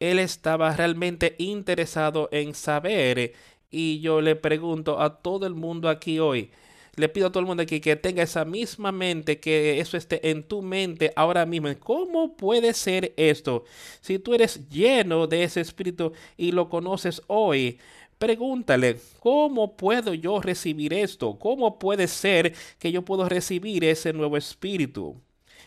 [0.00, 3.32] Él estaba realmente interesado en saber
[3.70, 6.50] y yo le pregunto a todo el mundo aquí hoy,
[6.96, 10.30] le pido a todo el mundo aquí que tenga esa misma mente, que eso esté
[10.30, 11.68] en tu mente ahora mismo.
[11.80, 13.64] ¿Cómo puede ser esto?
[14.00, 17.78] Si tú eres lleno de ese espíritu y lo conoces hoy,
[18.22, 21.40] Pregúntale, ¿cómo puedo yo recibir esto?
[21.40, 25.20] ¿Cómo puede ser que yo puedo recibir ese nuevo espíritu?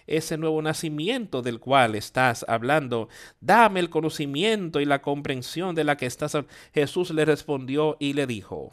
[0.07, 3.09] Ese nuevo nacimiento del cual estás hablando.
[3.41, 6.38] Dame el conocimiento y la comprensión de la que estás.
[6.73, 8.71] Jesús le respondió y le dijo,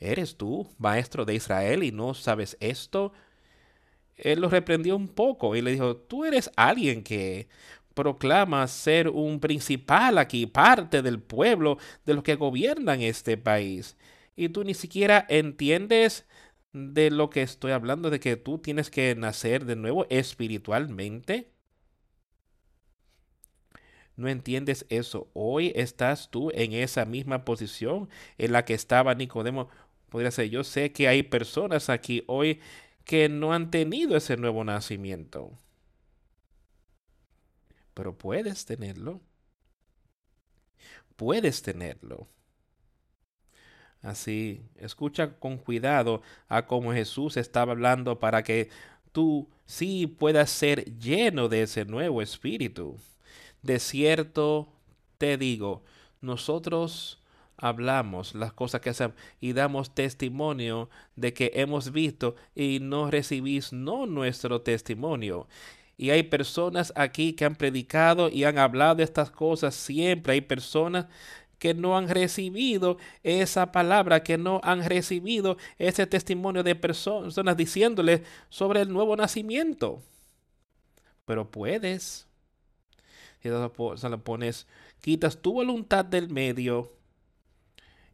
[0.00, 3.12] ¿Eres tú, maestro de Israel, y no sabes esto?
[4.16, 7.48] Él lo reprendió un poco y le dijo, tú eres alguien que
[7.94, 13.96] proclama ser un principal aquí, parte del pueblo, de los que gobiernan este país.
[14.36, 16.26] Y tú ni siquiera entiendes
[16.72, 21.50] de lo que estoy hablando, de que tú tienes que nacer de nuevo espiritualmente.
[24.16, 25.28] No entiendes eso.
[25.32, 29.68] Hoy estás tú en esa misma posición en la que estaba Nicodemo.
[30.08, 32.60] Podría ser, yo sé que hay personas aquí hoy
[33.04, 35.58] que no han tenido ese nuevo nacimiento
[37.98, 39.20] pero puedes tenerlo.
[41.16, 42.28] Puedes tenerlo.
[44.02, 48.70] Así, escucha con cuidado a cómo Jesús estaba hablando para que
[49.10, 52.96] tú sí puedas ser lleno de ese nuevo espíritu.
[53.62, 54.72] De cierto
[55.18, 55.82] te digo,
[56.20, 57.17] nosotros
[57.58, 63.72] hablamos las cosas que hacemos y damos testimonio de que hemos visto y no recibís
[63.72, 65.48] no nuestro testimonio.
[65.96, 70.34] Y hay personas aquí que han predicado y han hablado de estas cosas siempre.
[70.34, 71.06] Hay personas
[71.58, 78.22] que no han recibido esa palabra, que no han recibido ese testimonio de personas diciéndole
[78.48, 80.00] sobre el nuevo nacimiento.
[81.24, 82.28] Pero puedes.
[83.42, 84.66] Si lo pones,
[85.00, 86.92] quitas tu voluntad del medio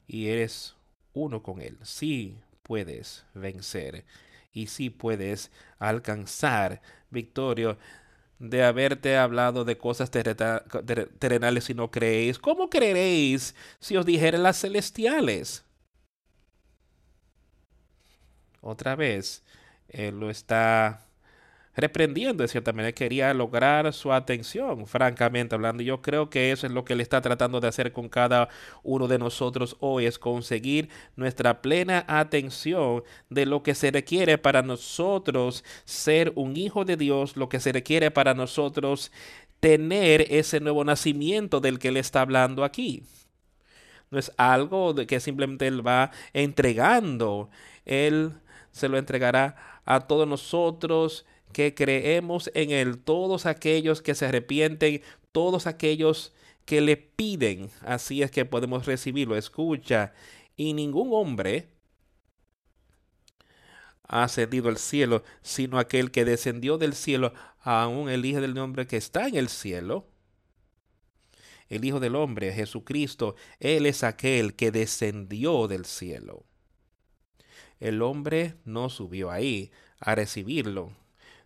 [0.06, 0.74] y eres
[1.12, 1.78] uno con él.
[1.82, 4.04] Sí puedes vencer
[4.52, 7.76] y sí puedes alcanzar victoria
[8.38, 12.38] de haberte hablado de cosas terrenales si no creéis.
[12.38, 15.64] ¿Cómo creeréis si os dijera las celestiales?
[18.60, 19.42] Otra vez,
[19.88, 21.03] Él lo está
[21.76, 25.82] reprendiendo de cierta manera, quería lograr su atención, francamente hablando.
[25.82, 28.48] Yo creo que eso es lo que él está tratando de hacer con cada
[28.82, 34.62] uno de nosotros hoy, es conseguir nuestra plena atención de lo que se requiere para
[34.62, 39.10] nosotros ser un hijo de Dios, lo que se requiere para nosotros
[39.60, 43.02] tener ese nuevo nacimiento del que él está hablando aquí.
[44.10, 47.50] No es algo de que simplemente él va entregando,
[47.84, 48.32] él
[48.70, 55.00] se lo entregará a todos nosotros que creemos en Él, todos aquellos que se arrepienten,
[55.32, 56.34] todos aquellos
[56.66, 59.36] que le piden, así es que podemos recibirlo.
[59.36, 60.12] Escucha,
[60.56, 61.68] y ningún hombre
[64.06, 68.86] ha ascendido al cielo, sino aquel que descendió del cielo, aún el Hijo del Hombre
[68.86, 70.06] que está en el cielo.
[71.68, 76.44] El Hijo del Hombre, Jesucristo, Él es aquel que descendió del cielo.
[77.80, 80.92] El hombre no subió ahí a recibirlo,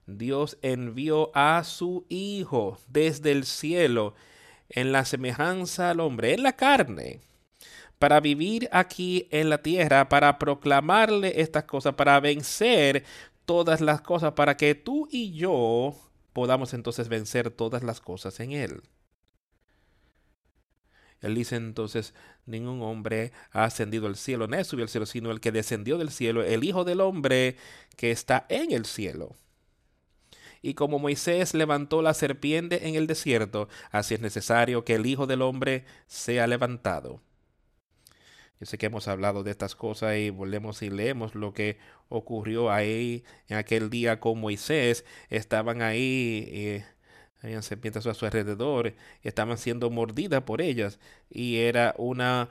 [0.09, 4.15] Dios envió a su Hijo desde el cielo
[4.71, 7.21] en la semejanza al hombre, en la carne,
[7.99, 13.05] para vivir aquí en la tierra, para proclamarle estas cosas, para vencer
[13.45, 15.95] todas las cosas, para que tú y yo
[16.33, 18.83] podamos entonces vencer todas las cosas en Él.
[21.21, 22.15] Él dice entonces,
[22.47, 26.11] ningún hombre ha ascendido al cielo, no subió al cielo, sino el que descendió del
[26.11, 27.57] cielo, el Hijo del Hombre
[27.97, 29.37] que está en el cielo.
[30.63, 35.27] Y como Moisés levantó la serpiente en el desierto, así es necesario que el Hijo
[35.27, 37.21] del Hombre sea levantado.
[38.61, 42.71] Yo sé que hemos hablado de estas cosas y volvemos y leemos lo que ocurrió
[42.73, 45.05] ahí en aquel día con Moisés.
[45.31, 46.85] Estaban ahí eh,
[47.43, 50.99] Habían serpientes a su alrededor, estaban siendo mordidas por ellas
[51.31, 52.49] y era una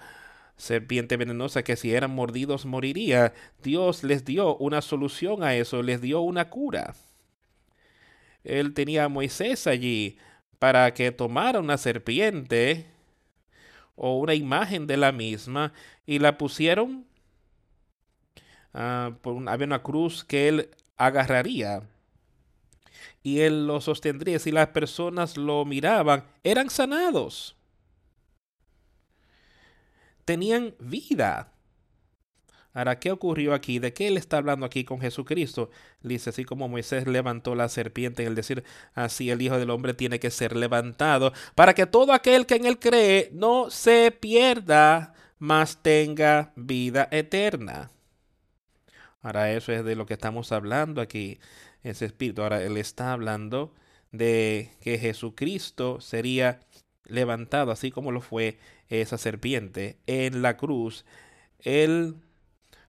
[0.56, 3.34] serpiente venenosa que si eran mordidos moriría.
[3.62, 6.96] Dios les dio una solución a eso, les dio una cura.
[8.48, 10.18] Él tenía a Moisés allí
[10.58, 12.88] para que tomara una serpiente
[13.96, 15.74] o una imagen de la misma
[16.06, 17.06] y la pusieron
[18.74, 21.84] uh, por había una cruz que él agarraría
[23.22, 24.40] y él lo sostendría.
[24.40, 27.58] Si las personas lo miraban, eran sanados.
[30.24, 31.52] Tenían vida.
[32.78, 33.80] Ahora, ¿qué ocurrió aquí?
[33.80, 35.72] ¿De qué él está hablando aquí con Jesucristo?
[36.04, 38.64] Dice, así como Moisés levantó la serpiente en el decir,
[38.94, 42.68] así el Hijo del Hombre tiene que ser levantado, para que todo aquel que en
[42.68, 47.90] él cree no se pierda, mas tenga vida eterna.
[49.24, 51.40] Ahora, eso es de lo que estamos hablando aquí
[51.82, 52.44] ese espíritu.
[52.44, 53.74] Ahora él está hablando
[54.12, 56.60] de que Jesucristo sería
[57.06, 61.06] levantado, así como lo fue esa serpiente en la cruz.
[61.64, 62.18] Él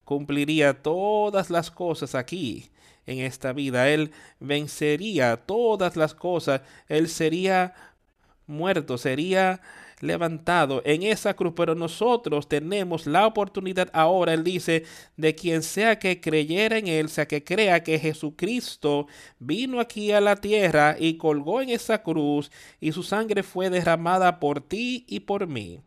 [0.08, 2.70] cumpliría todas las cosas aquí
[3.04, 3.90] en esta vida.
[3.90, 6.62] Él vencería todas las cosas.
[6.88, 7.74] Él sería
[8.46, 9.60] muerto, sería
[10.00, 14.84] levantado en esa cruz, pero nosotros tenemos la oportunidad ahora, él dice,
[15.18, 20.22] de quien sea que creyera en él, sea que crea que Jesucristo vino aquí a
[20.22, 25.20] la tierra y colgó en esa cruz y su sangre fue derramada por ti y
[25.20, 25.82] por mí.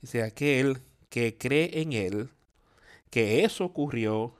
[0.00, 2.30] Dice aquel que cree en él,
[3.10, 4.36] que eso ocurrió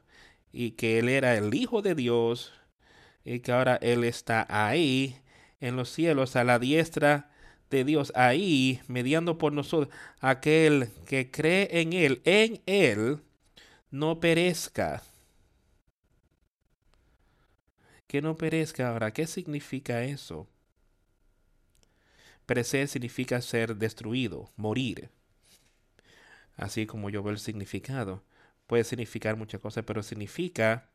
[0.52, 2.52] y que él era el Hijo de Dios
[3.24, 5.16] y que ahora él está ahí
[5.60, 7.30] en los cielos a la diestra
[7.70, 13.20] de Dios ahí, mediando por nosotros, aquel que cree en Él, en Él,
[13.90, 15.02] no perezca.
[18.06, 19.12] Que no perezca ahora.
[19.12, 20.48] ¿Qué significa eso?
[22.46, 25.10] Perecer significa ser destruido, morir.
[26.58, 28.22] Así como yo veo el significado.
[28.66, 30.90] Puede significar muchas cosas, pero significa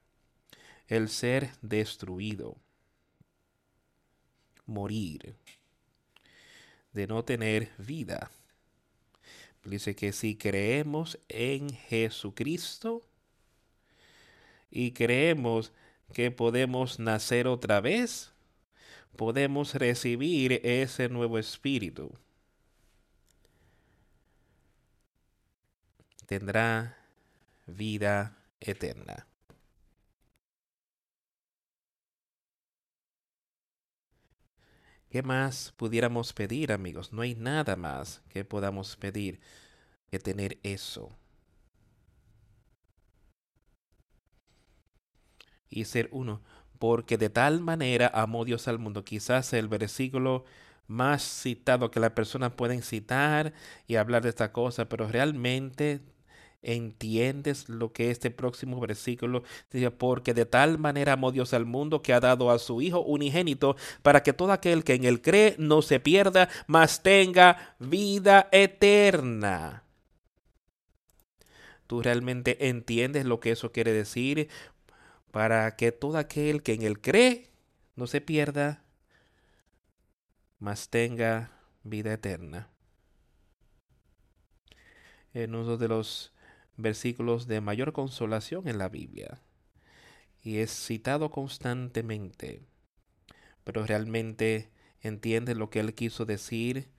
[0.88, 2.58] el ser destruido,
[4.66, 5.36] morir
[6.92, 8.30] de no tener vida.
[9.64, 13.08] Dice que si creemos en Jesucristo
[14.70, 15.72] y creemos
[16.12, 18.34] que podemos nacer otra vez,
[19.16, 22.12] podemos recibir ese nuevo espíritu.
[26.26, 26.98] Tendrá
[27.68, 29.28] vida eterna.
[35.10, 37.14] ¿Qué más pudiéramos pedir, amigos?
[37.14, 39.40] No hay nada más que podamos pedir
[40.12, 41.12] que tener eso.
[45.70, 46.42] Y ser uno.
[46.80, 49.04] Porque de tal manera amó Dios al mundo.
[49.06, 50.46] Quizás el versículo
[50.88, 53.54] más citado que las personas pueden citar
[53.88, 56.02] y hablar de esta cosa, pero realmente
[56.66, 59.92] ¿Entiendes lo que este próximo versículo dice?
[59.92, 63.76] Porque de tal manera amó Dios al mundo que ha dado a su Hijo unigénito
[64.02, 69.84] para que todo aquel que en él cree no se pierda, mas tenga vida eterna.
[71.86, 74.48] ¿Tú realmente entiendes lo que eso quiere decir?
[75.32, 77.50] Para que todo aquel que en él cree
[77.98, 78.86] no se pierda,
[80.60, 81.52] mas tenga
[81.84, 82.70] vida eterna.
[85.34, 86.33] En uno de los
[86.78, 89.42] versículos de mayor consolación en la Biblia
[90.44, 92.62] y es citado constantemente,
[93.64, 94.70] pero realmente
[95.02, 96.90] entiendes lo que él quiso decir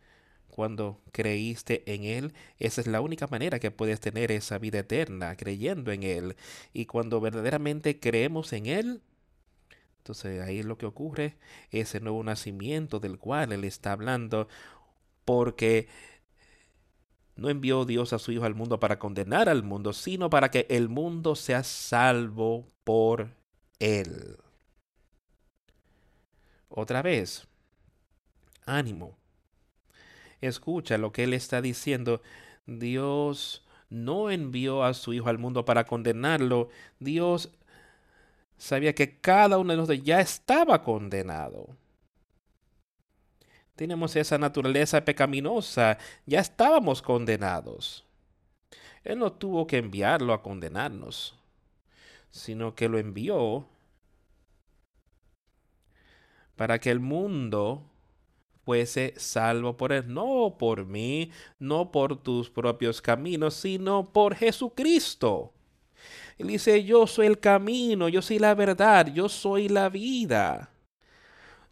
[0.55, 5.37] cuando creíste en Él, esa es la única manera que puedes tener esa vida eterna,
[5.37, 6.37] creyendo en Él.
[6.73, 9.03] Y cuando verdaderamente creemos en Él,
[9.99, 11.35] entonces ahí es lo que ocurre,
[11.73, 14.47] ese nuevo nacimiento del cual Él está hablando,
[15.25, 15.89] porque
[17.37, 20.67] no envió Dios a su Hijo al mundo para condenar al mundo, sino para que
[20.71, 23.31] el mundo sea salvo por
[23.79, 24.37] él.
[26.69, 27.47] Otra vez,
[28.67, 29.17] ánimo.
[30.41, 32.23] Escucha lo que él está diciendo.
[32.67, 36.69] Dios no envió a su Hijo al mundo para condenarlo.
[36.99, 37.51] Dios
[38.57, 41.77] sabía que cada uno de nosotros ya estaba condenado
[43.77, 48.05] tenemos esa naturaleza pecaminosa, ya estábamos condenados.
[49.03, 51.35] Él no tuvo que enviarlo a condenarnos,
[52.31, 53.67] sino que lo envió
[56.57, 57.83] para que el mundo
[58.65, 65.53] fuese salvo por él, no por mí, no por tus propios caminos, sino por Jesucristo.
[66.39, 70.71] Él dice, yo soy el camino, yo soy la verdad, yo soy la vida.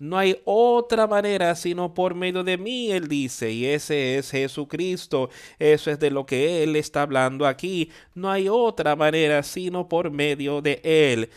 [0.02, 5.30] No hay otra manera sino por medio de mí, él dice, y ese es Jesucristo.
[5.60, 7.88] Eso es de lo que él está hablando aquí.
[8.12, 11.30] No hay otra manera sino por medio de él.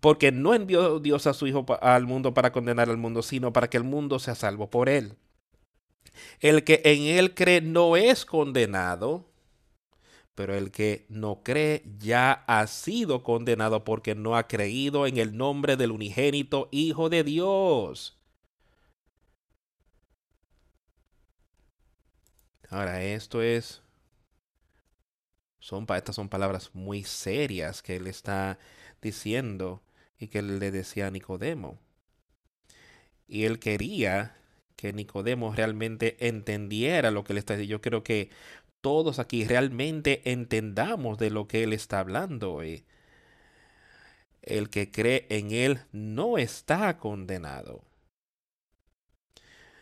[0.00, 3.68] Porque no envió Dios a su Hijo al mundo para condenar al mundo, sino para
[3.68, 5.16] que el mundo sea salvo por él.
[6.38, 9.24] El que en él cree no es condenado,
[10.38, 15.36] pero el que no cree ya ha sido condenado porque no ha creído en el
[15.36, 18.16] nombre del unigénito Hijo de Dios.
[22.70, 23.82] Ahora, esto es...
[25.58, 28.60] Son, estas son palabras muy serias que él está
[29.02, 29.82] diciendo
[30.20, 31.80] y que le decía a Nicodemo.
[33.26, 34.36] Y él quería
[34.76, 37.72] que Nicodemo realmente entendiera lo que le está diciendo.
[37.72, 38.30] Yo creo que
[38.80, 42.62] todos aquí realmente entendamos de lo que Él está hablando.
[44.42, 47.84] El que cree en Él no está condenado.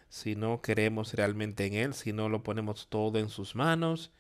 [0.09, 4.13] Si no creemos realmente en Él, si no lo ponemos todo en sus manos,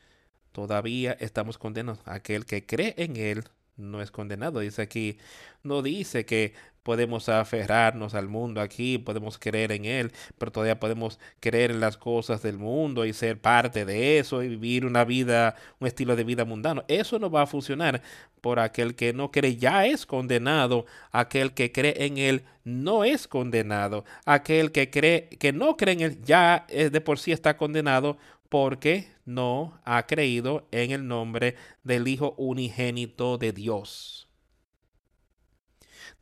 [0.53, 2.01] todavía estamos condenados.
[2.05, 3.45] Aquel que cree en Él
[3.77, 4.61] no es condenado.
[4.61, 5.19] Dice aquí,
[5.63, 6.55] no dice que
[6.87, 11.97] podemos aferrarnos al mundo aquí, podemos creer en él, pero todavía podemos creer en las
[11.97, 16.23] cosas del mundo y ser parte de eso y vivir una vida, un estilo de
[16.23, 16.85] vida mundano.
[16.87, 18.03] Eso no va a funcionar
[18.41, 23.27] por aquel que no cree ya es condenado, aquel que cree en él no es
[23.27, 27.57] condenado, aquel que cree que no cree en él ya es de por sí está
[27.57, 28.17] condenado
[28.49, 34.26] porque no ha creído en el nombre del Hijo unigénito de Dios.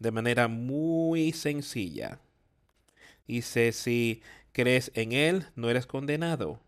[0.05, 2.20] De manera muy sencilla.
[3.26, 6.61] Dice, si crees en Él, no eres condenado.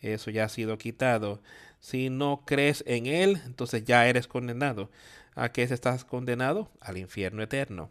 [0.00, 1.42] Eso ya ha sido quitado.
[1.80, 4.92] Si no crees en Él, entonces ya eres condenado.
[5.34, 6.70] ¿A qué estás condenado?
[6.80, 7.90] Al infierno eterno.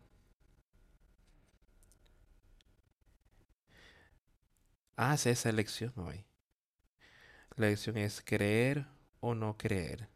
[4.96, 6.24] Haz esa elección hoy.
[7.58, 8.86] La lección es creer
[9.20, 10.08] o no creer.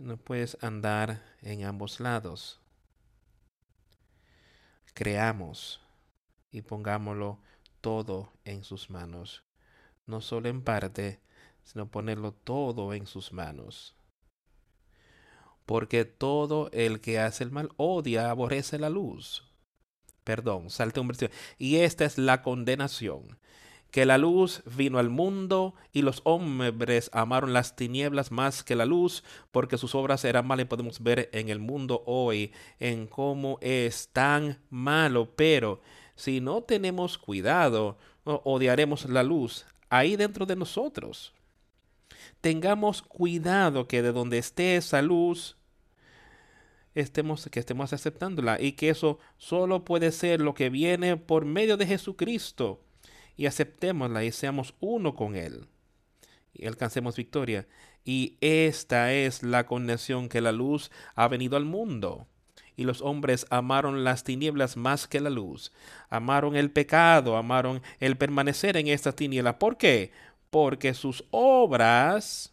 [0.00, 2.58] No puedes andar en ambos lados.
[4.94, 5.78] Creamos
[6.50, 7.38] y pongámoslo
[7.82, 9.44] todo en sus manos.
[10.06, 11.20] No solo en parte,
[11.64, 13.94] sino ponerlo todo en sus manos.
[15.66, 19.44] Porque todo el que hace el mal odia, aborrece la luz.
[20.24, 21.38] Perdón, salte un versículo.
[21.58, 23.38] Y esta es la condenación
[23.90, 28.86] que la luz vino al mundo y los hombres amaron las tinieblas más que la
[28.86, 34.08] luz porque sus obras eran malas podemos ver en el mundo hoy en cómo es
[34.12, 35.34] tan malo.
[35.34, 35.80] Pero
[36.14, 41.32] si no tenemos cuidado odiaremos la luz ahí dentro de nosotros.
[42.40, 45.56] Tengamos cuidado que de donde esté esa luz
[46.94, 51.76] estemos que estemos aceptándola y que eso solo puede ser lo que viene por medio
[51.76, 52.80] de Jesucristo
[53.36, 55.66] y aceptémosla y seamos uno con Él
[56.60, 57.66] y alcancemos victoria.
[58.04, 62.26] Y esta es la condenación que la luz ha venido al mundo.
[62.76, 65.72] Y los hombres amaron las tinieblas más que la luz.
[66.08, 69.58] Amaron el pecado, amaron el permanecer en esta tiniebla.
[69.58, 70.12] ¿Por qué?
[70.50, 72.52] Porque sus obras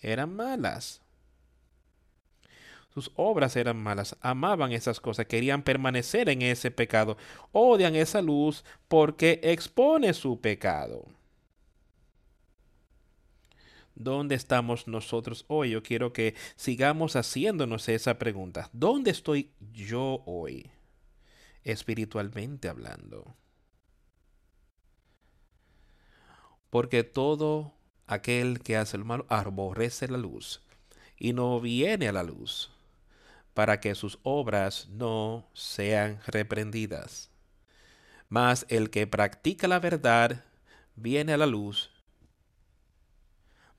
[0.00, 1.00] eran malas.
[2.94, 7.16] Sus obras eran malas, amaban esas cosas, querían permanecer en ese pecado,
[7.50, 11.04] odian esa luz porque expone su pecado.
[13.96, 15.70] ¿Dónde estamos nosotros hoy?
[15.70, 18.70] Yo quiero que sigamos haciéndonos esa pregunta.
[18.72, 20.70] ¿Dónde estoy yo hoy?
[21.64, 23.34] Espiritualmente hablando.
[26.70, 27.74] Porque todo
[28.06, 30.62] aquel que hace el mal aborrece la luz
[31.16, 32.73] y no viene a la luz
[33.54, 37.30] para que sus obras no sean reprendidas.
[38.28, 40.44] Mas el que practica la verdad
[40.96, 41.90] viene a la luz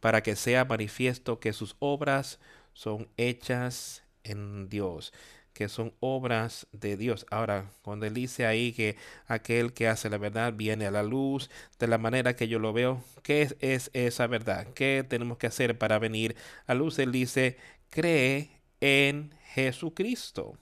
[0.06, 2.40] para que sea manifiesto que sus obras
[2.74, 5.14] son hechas en Dios,
[5.52, 7.26] que son obras de Dios.
[7.32, 11.50] Ahora, cuando él dice ahí que aquel que hace la verdad viene a la luz,
[11.80, 14.68] de la manera que yo lo veo, ¿qué es, es esa verdad?
[14.76, 16.36] ¿Qué tenemos que hacer para venir
[16.68, 17.00] a luz?
[17.00, 17.58] Él dice,
[17.90, 18.52] cree
[18.82, 20.58] en Jesucristo.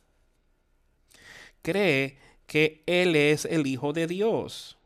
[1.61, 4.78] Cree que Él es el Hijo de Dios.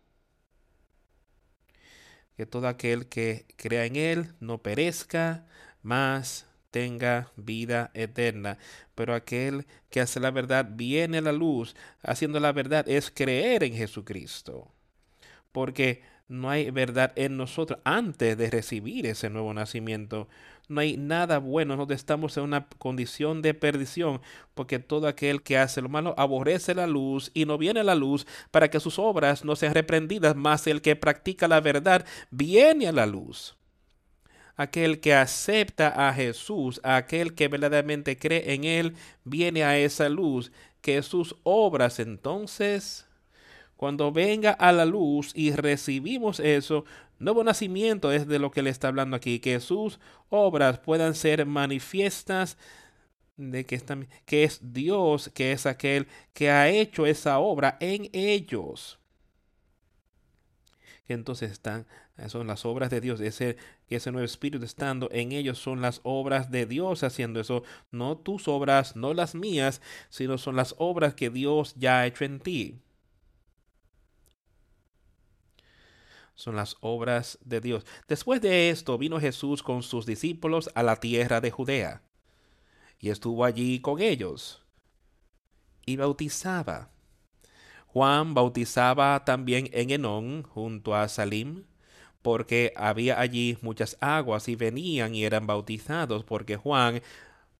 [2.35, 5.47] Que todo aquel que crea en Él no perezca,
[5.81, 8.57] mas tenga vida eterna.
[8.93, 11.75] Pero aquel que hace la verdad viene a la luz.
[12.03, 14.71] Haciendo la verdad es creer en Jesucristo.
[15.51, 20.27] Porque no hay verdad en nosotros antes de recibir ese nuevo nacimiento.
[20.67, 24.21] No hay nada bueno, nosotros estamos en una condición de perdición,
[24.53, 27.95] porque todo aquel que hace lo malo aborrece la luz y no viene a la
[27.95, 32.87] luz para que sus obras no sean reprendidas, más el que practica la verdad viene
[32.87, 33.55] a la luz.
[34.57, 40.51] Aquel que acepta a Jesús, aquel que verdaderamente cree en Él, viene a esa luz,
[40.81, 43.07] que sus obras entonces
[43.77, 46.83] cuando venga a la luz y recibimos eso,
[47.19, 49.99] nuevo nacimiento es de lo que le está hablando aquí, que sus
[50.29, 52.57] obras puedan ser manifiestas
[53.37, 53.81] de que,
[54.25, 58.99] que es Dios, que es aquel que ha hecho esa obra en ellos.
[61.07, 61.85] Entonces están,
[62.27, 63.57] son las obras de Dios, ese,
[63.87, 68.47] ese nuevo espíritu estando en ellos son las obras de Dios haciendo eso, no tus
[68.47, 72.81] obras, no las mías, sino son las obras que Dios ya ha hecho en ti.
[76.37, 77.85] Son las obras de Dios.
[78.07, 82.03] Después de esto vino Jesús con sus discípulos a la tierra de Judea
[82.99, 84.63] y estuvo allí con ellos
[85.85, 86.91] y bautizaba.
[87.87, 91.63] Juan bautizaba también en Enón junto a Salim
[92.21, 97.01] porque había allí muchas aguas y venían y eran bautizados porque Juan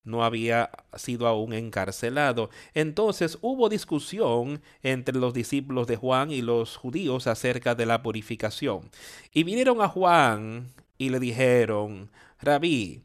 [0.07, 2.49] no había sido aún encarcelado.
[2.73, 8.89] Entonces hubo discusión entre los discípulos de Juan y los judíos acerca de la purificación.
[9.31, 12.09] Y vinieron a Juan y le dijeron,
[12.41, 13.03] Rabí,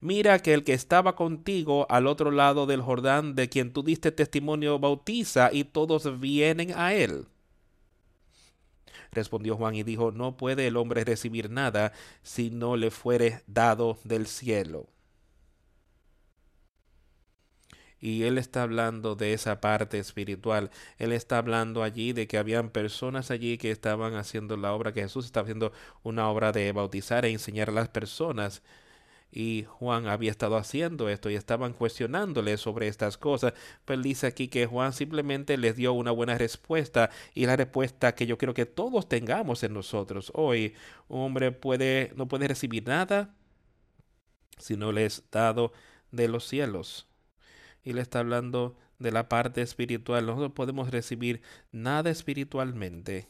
[0.00, 4.10] mira que el que estaba contigo al otro lado del Jordán, de quien tú diste
[4.10, 7.26] testimonio, bautiza y todos vienen a él.
[9.10, 11.92] Respondió Juan y dijo, no puede el hombre recibir nada
[12.22, 14.86] si no le fuere dado del cielo.
[18.00, 20.70] Y él está hablando de esa parte espiritual.
[20.98, 25.02] Él está hablando allí de que habían personas allí que estaban haciendo la obra, que
[25.02, 25.72] Jesús estaba haciendo
[26.02, 28.62] una obra de bautizar e enseñar a las personas.
[29.30, 33.52] Y Juan había estado haciendo esto y estaban cuestionándole sobre estas cosas.
[33.84, 38.14] Pero él dice aquí que Juan simplemente les dio una buena respuesta y la respuesta
[38.14, 40.32] que yo quiero que todos tengamos en nosotros.
[40.34, 40.74] Hoy
[41.08, 43.34] un hombre puede, no puede recibir nada
[44.58, 45.72] si no le es dado
[46.10, 47.07] de los cielos
[47.84, 50.26] y le está hablando de la parte espiritual.
[50.26, 53.28] Nosotros podemos recibir nada espiritualmente,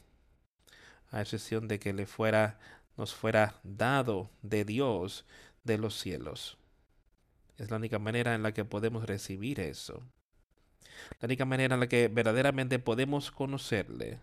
[1.11, 2.59] a excepción de que le fuera,
[2.97, 5.25] nos fuera dado de Dios
[5.63, 6.57] de los cielos.
[7.57, 10.01] Es la única manera en la que podemos recibir eso.
[11.19, 14.19] La única manera en la que verdaderamente podemos conocerle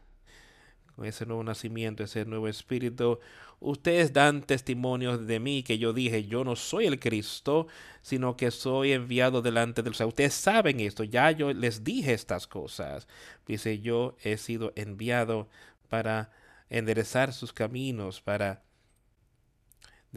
[1.05, 3.19] ese nuevo nacimiento, ese nuevo espíritu.
[3.61, 7.67] Ustedes dan testimonio de mí que yo dije, yo no soy el Cristo,
[8.03, 10.09] sino que soy enviado delante del Señor.
[10.09, 13.09] Ustedes saben esto, ya yo les dije estas cosas.
[13.47, 15.49] Dice, yo he sido enviado
[15.89, 16.31] para
[16.71, 18.63] enderezar sus caminos, para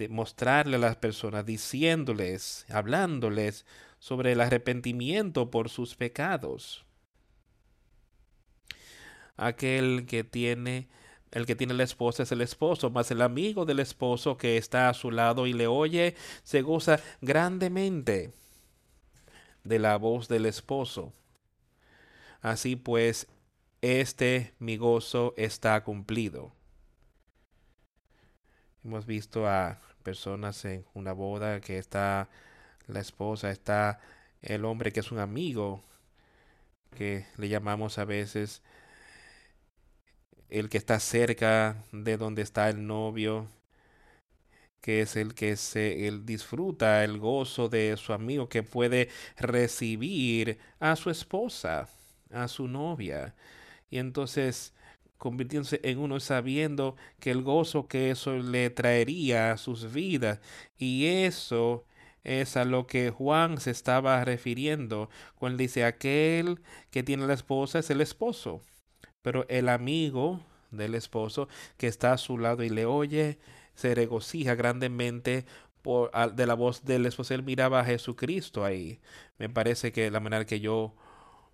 [0.10, 3.66] mostrarle a las personas, diciéndoles, hablándoles
[4.00, 6.86] sobre el arrepentimiento por sus pecados
[9.40, 10.88] aquel que tiene
[11.32, 14.90] el que tiene la esposa es el esposo, mas el amigo del esposo que está
[14.90, 18.34] a su lado y le oye se goza grandemente
[19.64, 21.14] de la voz del esposo.
[22.42, 23.28] Así pues,
[23.82, 26.52] este mi gozo está cumplido.
[28.84, 32.30] Hemos visto a personas en una boda que está
[32.88, 34.00] la esposa, está
[34.42, 35.84] el hombre que es un amigo,
[36.96, 38.64] que le llamamos a veces
[40.50, 43.47] el que está cerca de donde está el novio,
[44.82, 50.60] que es el que se él disfruta el gozo de su amigo que puede recibir
[50.80, 51.89] a su esposa,
[52.32, 53.36] a su novia.
[53.89, 54.74] Y entonces
[55.18, 60.39] convirtiéndose en uno sabiendo que el gozo que eso le traería a sus vidas.
[60.78, 61.86] Y eso
[62.24, 67.80] es a lo que Juan se estaba refiriendo cuando dice aquel que tiene la esposa
[67.80, 68.62] es el esposo.
[69.22, 70.41] Pero el amigo
[70.72, 71.47] del esposo
[71.78, 73.39] que está a su lado y le oye,
[73.76, 75.45] se regocija grandemente
[75.82, 77.34] por, de la voz del esposo.
[77.34, 78.99] Él miraba a Jesucristo ahí.
[79.38, 80.93] Me parece que la manera que yo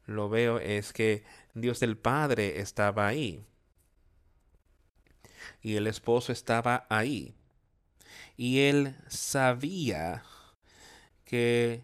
[0.05, 3.43] lo veo es que Dios el Padre estaba ahí.
[5.61, 7.35] Y el esposo estaba ahí.
[8.37, 10.23] Y él sabía
[11.23, 11.83] que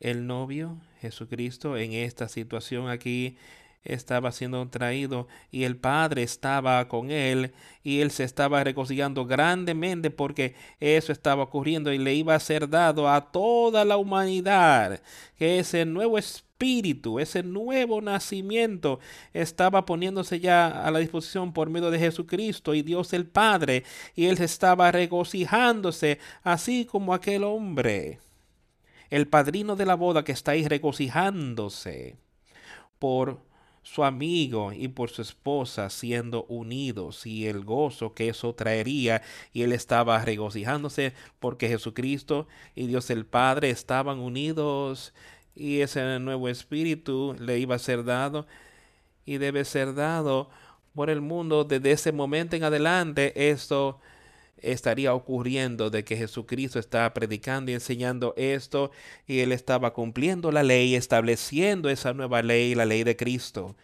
[0.00, 3.36] el novio, Jesucristo, en esta situación aquí,
[3.84, 7.52] estaba siendo traído y el Padre estaba con él
[7.82, 12.68] y él se estaba regocijando grandemente porque eso estaba ocurriendo y le iba a ser
[12.68, 15.00] dado a toda la humanidad
[15.36, 19.00] que ese nuevo espíritu, ese nuevo nacimiento
[19.32, 24.26] estaba poniéndose ya a la disposición por medio de Jesucristo y Dios el Padre y
[24.26, 28.18] él estaba regocijándose así como aquel hombre
[29.10, 32.16] el padrino de la boda que está ahí regocijándose
[32.98, 33.47] por
[33.92, 39.22] su amigo y por su esposa siendo unidos y el gozo que eso traería
[39.52, 45.14] y él estaba regocijándose porque Jesucristo y Dios el Padre estaban unidos
[45.54, 48.46] y ese nuevo espíritu le iba a ser dado
[49.24, 50.50] y debe ser dado
[50.94, 53.50] por el mundo desde ese momento en adelante.
[53.50, 54.00] Esto
[54.62, 58.90] estaría ocurriendo de que Jesucristo estaba predicando y enseñando esto
[59.26, 63.76] y él estaba cumpliendo la ley, estableciendo esa nueva ley, la ley de Cristo.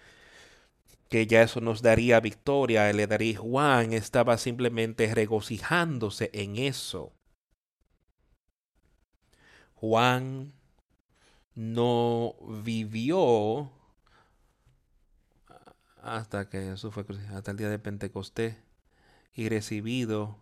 [1.08, 7.12] Que ya eso nos daría victoria, le daría Juan estaba simplemente regocijándose en eso.
[9.74, 10.52] Juan
[11.54, 13.70] no vivió
[16.02, 17.04] hasta que eso fue
[17.34, 18.56] hasta el día de Pentecostés
[19.34, 20.36] y recibido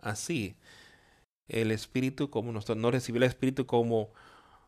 [0.00, 0.56] así.
[1.48, 4.12] El Espíritu, como nosotros no recibió el Espíritu como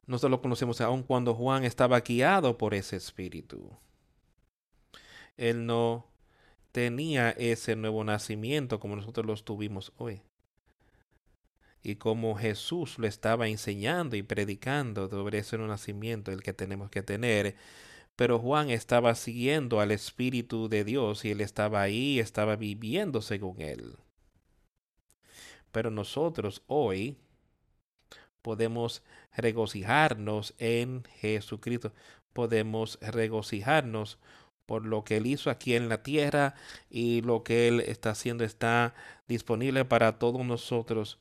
[0.07, 3.70] nosotros lo conocemos aún cuando Juan estaba guiado por ese Espíritu.
[5.37, 6.07] Él no
[6.72, 10.22] tenía ese nuevo nacimiento como nosotros lo tuvimos hoy.
[11.83, 16.91] Y como Jesús lo estaba enseñando y predicando sobre ese nuevo nacimiento, el que tenemos
[16.91, 17.57] que tener,
[18.16, 23.61] pero Juan estaba siguiendo al Espíritu de Dios y él estaba ahí, estaba viviendo según
[23.62, 23.97] él.
[25.73, 27.16] Pero nosotros hoy
[28.43, 29.03] podemos
[29.37, 31.93] regocijarnos en Jesucristo.
[32.33, 34.18] Podemos regocijarnos
[34.66, 36.55] por lo que Él hizo aquí en la tierra
[36.89, 38.95] y lo que Él está haciendo está
[39.27, 41.18] disponible para todos nosotros.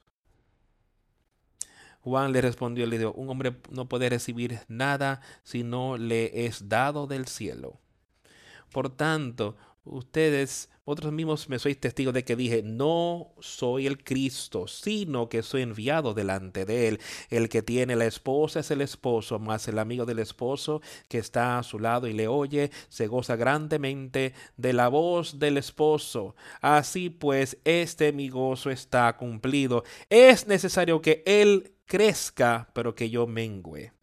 [2.02, 6.46] Juan le respondió y le dijo, un hombre no puede recibir nada si no le
[6.46, 7.80] es dado del cielo.
[8.72, 14.68] Por tanto, ustedes, otros mismos me sois testigos de que dije, no soy el Cristo,
[14.68, 17.00] sino que soy enviado delante de él.
[17.30, 21.60] El que tiene la esposa es el esposo, más el amigo del esposo que está
[21.60, 26.36] a su lado y le oye, se goza grandemente de la voz del esposo.
[26.60, 29.84] Así pues, este mi gozo está cumplido.
[30.10, 33.94] Es necesario que él crezca, pero que yo mengüe.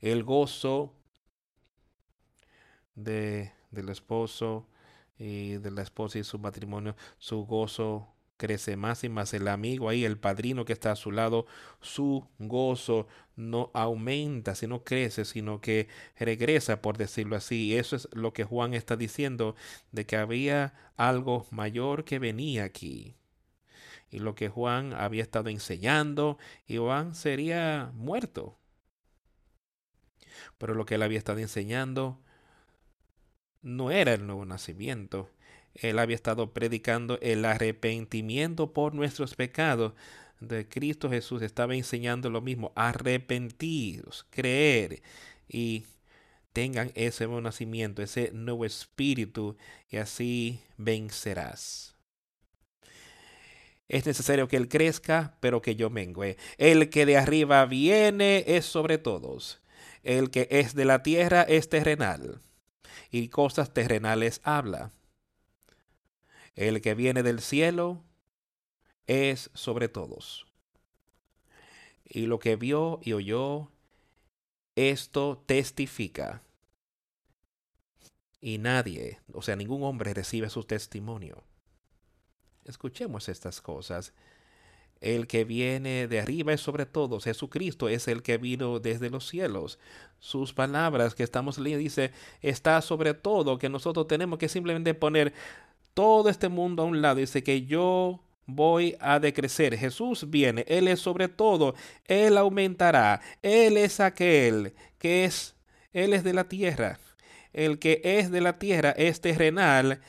[0.00, 0.96] El gozo
[2.96, 4.66] de del esposo
[5.18, 9.32] y de la esposa y su matrimonio, su gozo crece más y más.
[9.34, 11.46] El amigo ahí, el padrino que está a su lado,
[11.80, 13.06] su gozo
[13.36, 17.76] no aumenta, sino crece, sino que regresa, por decirlo así.
[17.76, 19.56] Eso es lo que Juan está diciendo,
[19.92, 23.16] de que había algo mayor que venía aquí.
[24.10, 28.58] Y lo que Juan había estado enseñando, y Juan sería muerto.
[30.58, 32.20] Pero lo que él había estado enseñando
[33.62, 35.30] no era el nuevo nacimiento.
[35.74, 39.92] Él había estado predicando el arrepentimiento por nuestros pecados.
[40.40, 45.02] De Cristo Jesús estaba enseñando lo mismo, arrepentidos, creer
[45.48, 45.84] y
[46.52, 49.56] tengan ese nuevo nacimiento, ese nuevo espíritu
[49.90, 51.94] y así vencerás.
[53.88, 56.36] Es necesario que Él crezca, pero que yo mengue.
[56.58, 59.60] El que de arriba viene es sobre todos.
[60.02, 62.40] El que es de la tierra es terrenal
[63.10, 64.92] y cosas terrenales habla.
[66.54, 68.02] El que viene del cielo
[69.06, 70.46] es sobre todos.
[72.04, 73.70] Y lo que vio y oyó,
[74.74, 76.42] esto testifica.
[78.40, 81.42] Y nadie, o sea, ningún hombre recibe su testimonio.
[82.64, 84.12] Escuchemos estas cosas
[85.00, 87.24] el que viene de arriba es sobre todos.
[87.24, 89.78] Jesucristo es el que vino desde los cielos.
[90.18, 95.32] Sus palabras que estamos leyendo dice, está sobre todo, que nosotros tenemos que simplemente poner
[95.94, 97.16] todo este mundo a un lado.
[97.16, 99.76] Dice que yo voy a decrecer.
[99.76, 101.74] Jesús viene, Él es sobre todo,
[102.06, 103.20] Él aumentará.
[103.42, 105.54] Él es aquel que es,
[105.92, 106.98] Él es de la tierra.
[107.52, 110.00] El que es de la tierra es terrenal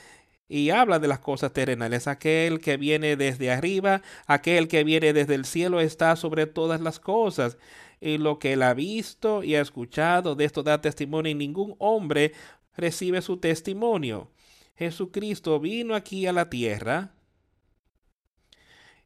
[0.50, 2.08] y habla de las cosas terrenales.
[2.08, 7.00] Aquel que viene desde arriba, aquel que viene desde el cielo está sobre todas las
[7.00, 7.58] cosas.
[8.00, 11.76] Y lo que él ha visto y ha escuchado, de esto da testimonio y ningún
[11.80, 12.34] hombre
[12.76, 14.32] recibe su testimonio.
[14.76, 17.12] Jesucristo vino aquí a la tierra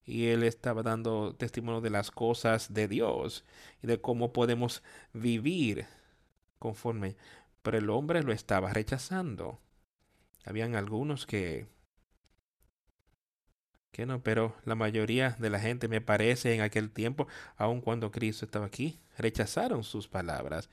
[0.06, 3.46] y él estaba dando testimonio de las cosas de Dios
[3.82, 4.84] y de cómo podemos
[5.14, 5.86] vivir
[6.60, 7.16] conforme
[7.62, 9.60] pero el hombre lo estaba rechazando.
[10.46, 11.68] Habían algunos que
[13.92, 17.28] que no, pero la mayoría de la gente me parece en aquel tiempo,
[17.58, 20.70] aun cuando Cristo estaba aquí, rechazaron sus palabras.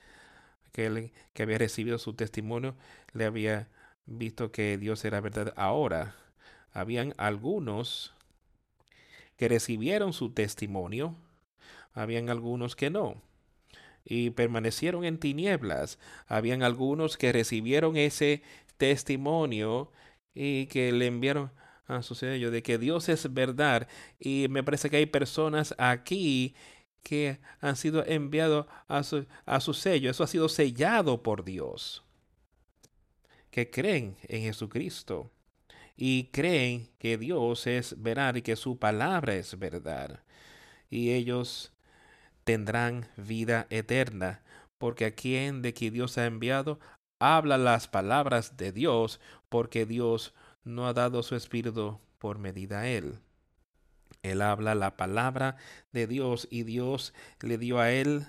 [0.67, 2.75] Aquel que había recibido su testimonio
[3.13, 3.67] le había
[4.05, 5.53] visto que Dios era verdad.
[5.57, 6.15] Ahora,
[6.71, 8.13] habían algunos
[9.35, 11.15] que recibieron su testimonio,
[11.93, 13.21] habían algunos que no
[14.05, 15.99] y permanecieron en tinieblas.
[16.27, 18.41] Habían algunos que recibieron ese
[18.79, 19.91] testimonio
[20.33, 21.51] y que le enviaron
[21.85, 23.87] a su sello de que Dios es verdad.
[24.19, 26.55] Y me parece que hay personas aquí
[27.03, 30.09] que han sido enviados a su, a su sello.
[30.09, 32.03] Eso ha sido sellado por Dios.
[33.51, 35.31] Que creen en Jesucristo
[35.97, 40.23] y creen que Dios es verdad y que su palabra es verdad.
[40.89, 41.73] Y ellos
[42.45, 44.41] tendrán vida eterna,
[44.77, 46.79] porque a quien de que Dios ha enviado
[47.19, 52.87] habla las palabras de Dios, porque Dios no ha dado su espíritu por medida a
[52.87, 53.19] él.
[54.23, 55.57] Él habla la palabra
[55.91, 58.27] de Dios y Dios le dio a él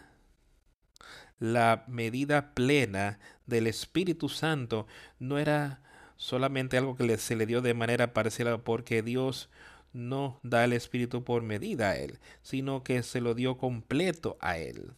[1.41, 4.87] la medida plena del Espíritu Santo.
[5.19, 5.83] No era
[6.17, 9.49] solamente algo que se le dio de manera parecida porque Dios
[9.93, 14.59] no da el Espíritu por medida a Él, sino que se lo dio completo a
[14.59, 14.93] Él.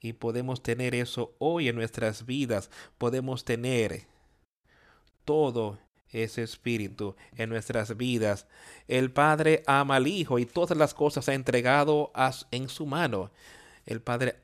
[0.00, 2.70] Y podemos tener eso hoy en nuestras vidas.
[2.98, 4.06] Podemos tener
[5.24, 5.78] todo
[6.10, 8.46] ese espíritu en nuestras vidas.
[8.86, 12.12] El Padre ama al Hijo y todas las cosas ha entregado
[12.50, 13.30] en su mano.
[13.86, 14.36] El Padre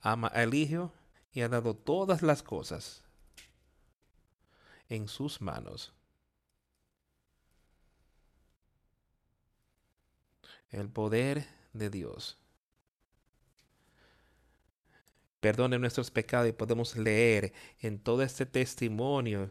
[0.00, 0.92] ama al Hijo
[1.32, 3.02] y ha dado todas las cosas
[4.88, 5.92] en sus manos.
[10.74, 12.36] el poder de Dios.
[15.44, 19.50] Perdone nuestros pecados y podemos leer en todo este testimonio.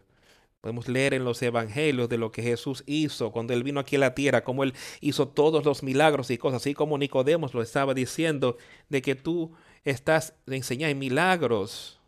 [0.60, 4.00] Podemos leer en los evangelios de lo que Jesús hizo cuando Él vino aquí a
[4.00, 7.94] la tierra, cómo Él hizo todos los milagros y cosas, así como Nicodemos lo estaba
[7.94, 8.58] diciendo,
[8.90, 12.00] de que tú estás enseñando milagros.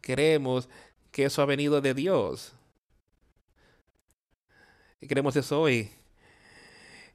[0.00, 0.70] Creemos
[1.10, 2.54] que eso ha venido de Dios.
[4.98, 5.90] Y creemos eso hoy.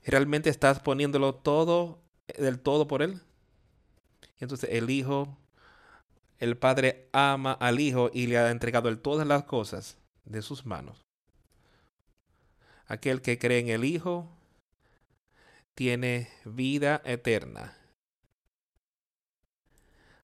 [0.06, 2.00] ¿Realmente estás poniéndolo todo,
[2.38, 3.22] del todo por Él?
[4.40, 5.38] Entonces el Hijo,
[6.40, 11.02] el Padre ama al Hijo y le ha entregado todas las cosas de sus manos.
[12.88, 14.30] Aquel que cree en el Hijo
[15.74, 17.78] tiene vida eterna.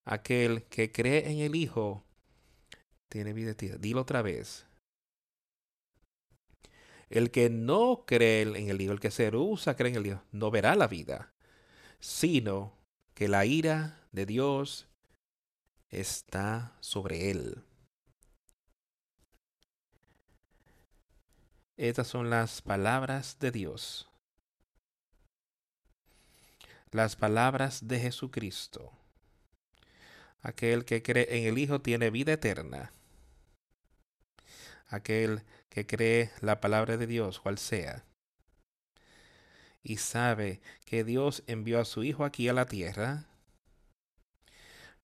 [0.06, 2.04] Aquel que cree en el Hijo
[3.10, 3.78] tiene vida eterna.
[3.78, 4.66] Dilo otra vez.
[7.10, 10.08] El que no cree en el Hijo, el que se rehúsa a creer en el
[10.08, 11.34] Hijo, no verá la vida,
[12.00, 12.74] sino
[13.14, 14.88] que la ira de Dios
[15.90, 17.64] está sobre él.
[21.78, 24.10] Estas son las palabras de Dios.
[26.92, 28.92] Las palabras de Jesucristo.
[30.42, 32.92] Aquel que cree en el Hijo tiene vida eterna
[34.92, 38.06] aquel que cree la palabra de Dios, cual sea,
[39.82, 43.26] y sabe que Dios envió a su Hijo aquí a la tierra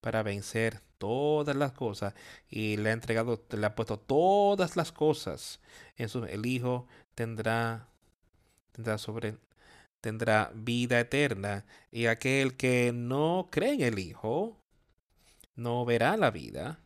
[0.08, 2.14] para vencer todas las cosas
[2.49, 5.60] y le ha entregado, le ha puesto todas las cosas
[5.97, 7.89] en su, el Hijo tendrá,
[8.72, 9.36] tendrá sobre,
[9.99, 14.58] tendrá vida eterna y aquel que no cree en el Hijo
[15.58, 16.80] no verá la vida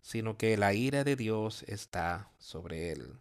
[0.00, 3.20] sino que la ira de Dios está sobre él.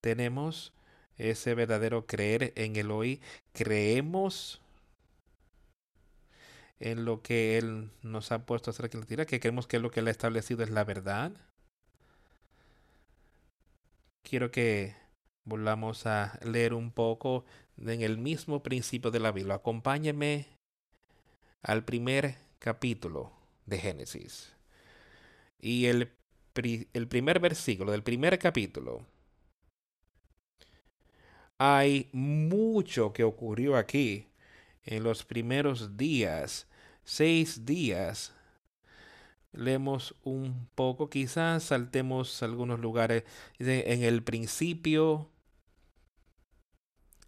[0.00, 0.72] Tenemos
[1.16, 3.20] ese verdadero creer en el hoy.
[3.52, 4.62] Creemos
[6.80, 9.90] en lo que Él nos ha puesto a hacer que tira, que creemos que lo
[9.90, 11.32] que Él ha establecido es la verdad.
[14.22, 14.94] Quiero que
[15.44, 17.44] volvamos a leer un poco
[17.78, 19.54] en el mismo principio de la Biblia.
[19.56, 20.46] Acompáñenme
[21.62, 23.32] al primer capítulo
[23.64, 24.52] de Génesis.
[25.58, 26.12] Y el,
[26.92, 29.06] el primer versículo del primer capítulo.
[31.58, 34.28] Hay mucho que ocurrió aquí
[34.86, 36.68] en los primeros días,
[37.04, 38.32] seis días.
[39.52, 43.24] Leemos un poco, quizás saltemos algunos lugares.
[43.58, 45.30] En el principio,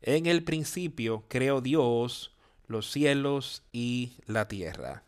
[0.03, 2.35] en el principio creó Dios
[2.67, 5.03] los cielos y la tierra.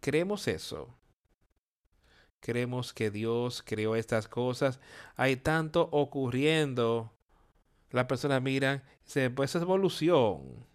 [0.00, 0.94] Creemos eso.
[2.40, 4.80] Creemos que Dios creó estas cosas.
[5.16, 7.12] Hay tanto ocurriendo.
[7.90, 10.66] La persona mira y dice, pues es evolución.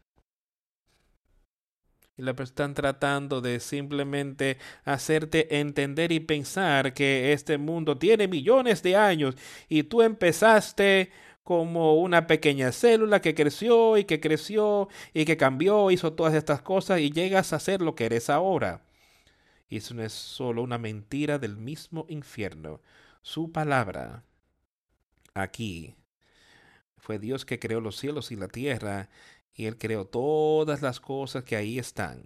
[2.19, 8.83] Y la están tratando de simplemente hacerte entender y pensar que este mundo tiene millones
[8.83, 9.35] de años
[9.69, 11.11] y tú empezaste
[11.45, 16.61] como una pequeña célula que creció y que creció y que cambió, hizo todas estas
[16.61, 18.83] cosas y llegas a ser lo que eres ahora.
[19.69, 22.81] Y eso no es solo una mentira del mismo infierno.
[23.21, 24.25] Su palabra
[25.33, 25.95] aquí
[26.97, 29.09] fue Dios que creó los cielos y la tierra
[29.59, 32.23] y Él creó todas las cosas que ahí están.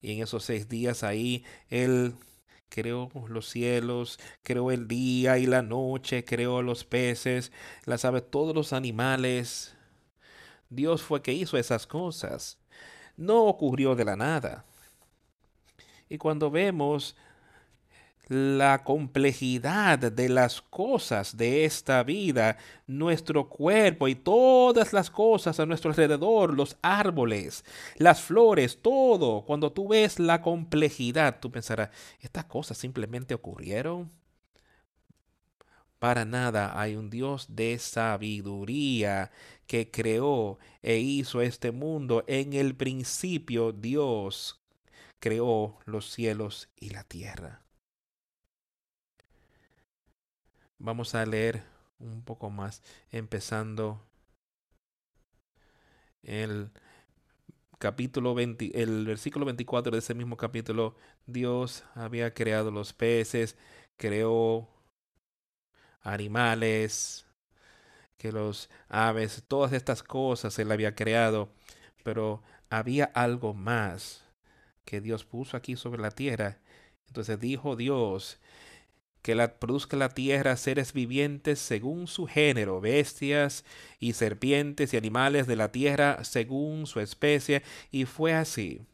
[0.00, 2.14] Y en esos seis días ahí Él
[2.70, 7.52] creó los cielos, creó el día y la noche, creó los peces,
[7.84, 9.74] las aves, todos los animales.
[10.70, 12.56] Dios fue que hizo esas cosas.
[13.18, 14.64] No ocurrió de la nada.
[16.08, 17.16] Y cuando vemos
[18.28, 25.66] la complejidad de las cosas de esta vida, nuestro cuerpo y todas las cosas a
[25.66, 27.64] nuestro alrededor, los árboles,
[27.96, 29.42] las flores, todo.
[29.46, 34.10] Cuando tú ves la complejidad, tú pensarás, ¿estas cosas simplemente ocurrieron?
[35.98, 39.32] Para nada hay un Dios de sabiduría
[39.66, 42.24] que creó e hizo este mundo.
[42.28, 44.60] En el principio Dios
[45.18, 47.62] creó los cielos y la tierra.
[50.78, 51.64] Vamos a leer
[51.98, 54.00] un poco más, empezando
[56.22, 56.70] el
[57.78, 60.94] capítulo 20, el versículo 24 de ese mismo capítulo.
[61.26, 63.56] Dios había creado los peces,
[63.96, 64.68] creó
[66.02, 67.26] animales,
[68.16, 71.48] que los aves, todas estas cosas él había creado,
[72.04, 74.24] pero había algo más
[74.84, 76.58] que Dios puso aquí sobre la tierra.
[77.08, 78.38] Entonces dijo Dios,
[79.28, 83.62] que la, produzca la tierra seres vivientes según su género, bestias
[84.00, 88.86] y serpientes y animales de la tierra según su especie, y fue así.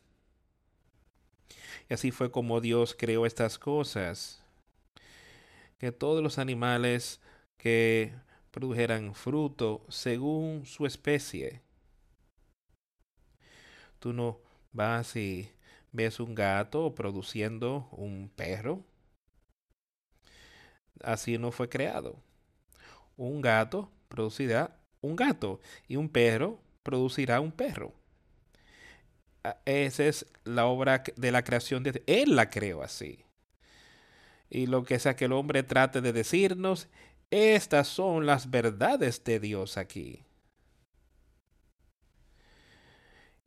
[1.88, 4.42] Y así fue como Dios creó estas cosas.
[5.78, 7.20] Que todos los animales
[7.56, 8.12] que
[8.50, 11.62] produjeran fruto según su especie.
[14.00, 14.40] Tú no
[14.72, 15.48] vas y
[15.92, 18.82] ves un gato produciendo un perro
[21.02, 22.16] así no fue creado.
[23.16, 27.92] Un gato producirá un gato y un perro producirá un perro.
[29.44, 33.24] Ah, esa es la obra de la creación de Él la creó así.
[34.48, 36.88] Y lo que sea que el hombre trate de decirnos,
[37.30, 40.24] estas son las verdades de Dios aquí.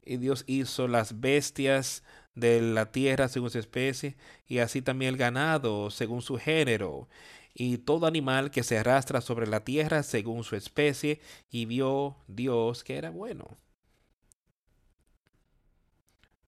[0.04, 2.04] Y Dios hizo las bestias
[2.38, 4.16] de la tierra según su especie,
[4.48, 7.10] y así también el ganado según su género,
[7.54, 11.20] y todo animal que se arrastra sobre la tierra según su especie,
[11.50, 13.58] y vio Dios que era bueno.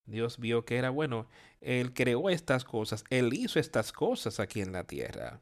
[0.06, 1.28] Dios vio que era bueno.
[1.60, 5.40] Él creó estas cosas, Él hizo estas cosas aquí en la tierra.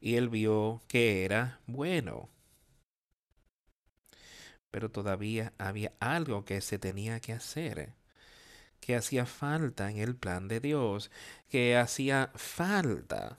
[0.00, 2.30] Y Él vio que era bueno.
[4.70, 7.94] Pero todavía había algo que se tenía que hacer
[8.82, 11.12] que hacía falta en el plan de Dios,
[11.48, 13.38] que hacía falta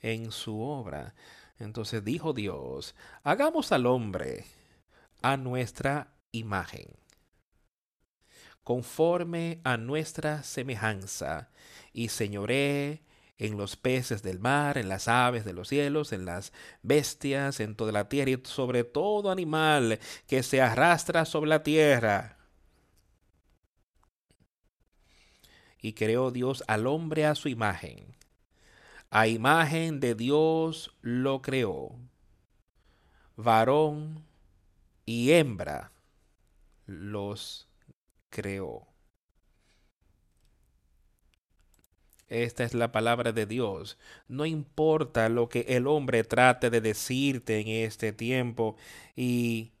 [0.00, 1.14] en su obra.
[1.58, 4.44] Entonces dijo Dios, hagamos al hombre
[5.22, 6.88] a nuestra imagen,
[8.62, 11.48] conforme a nuestra semejanza,
[11.94, 13.04] y señoré
[13.38, 16.52] en los peces del mar, en las aves de los cielos, en las
[16.82, 22.41] bestias, en toda la tierra y sobre todo animal que se arrastra sobre la tierra.
[25.82, 28.12] Y creó Dios al hombre a su imagen
[29.14, 31.92] a imagen de Dios lo creó.
[33.36, 34.24] Varón
[35.04, 35.92] y hembra
[36.86, 37.68] los
[38.30, 38.86] creó.
[42.28, 43.98] Esta es la palabra de Dios.
[44.28, 48.76] No importa lo que el hombre trate de decirte en este tiempo
[49.14, 49.72] y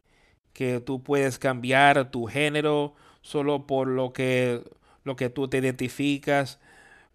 [0.52, 4.62] que tú puedes cambiar tu género solo por lo que
[5.04, 6.60] lo que tú te identificas,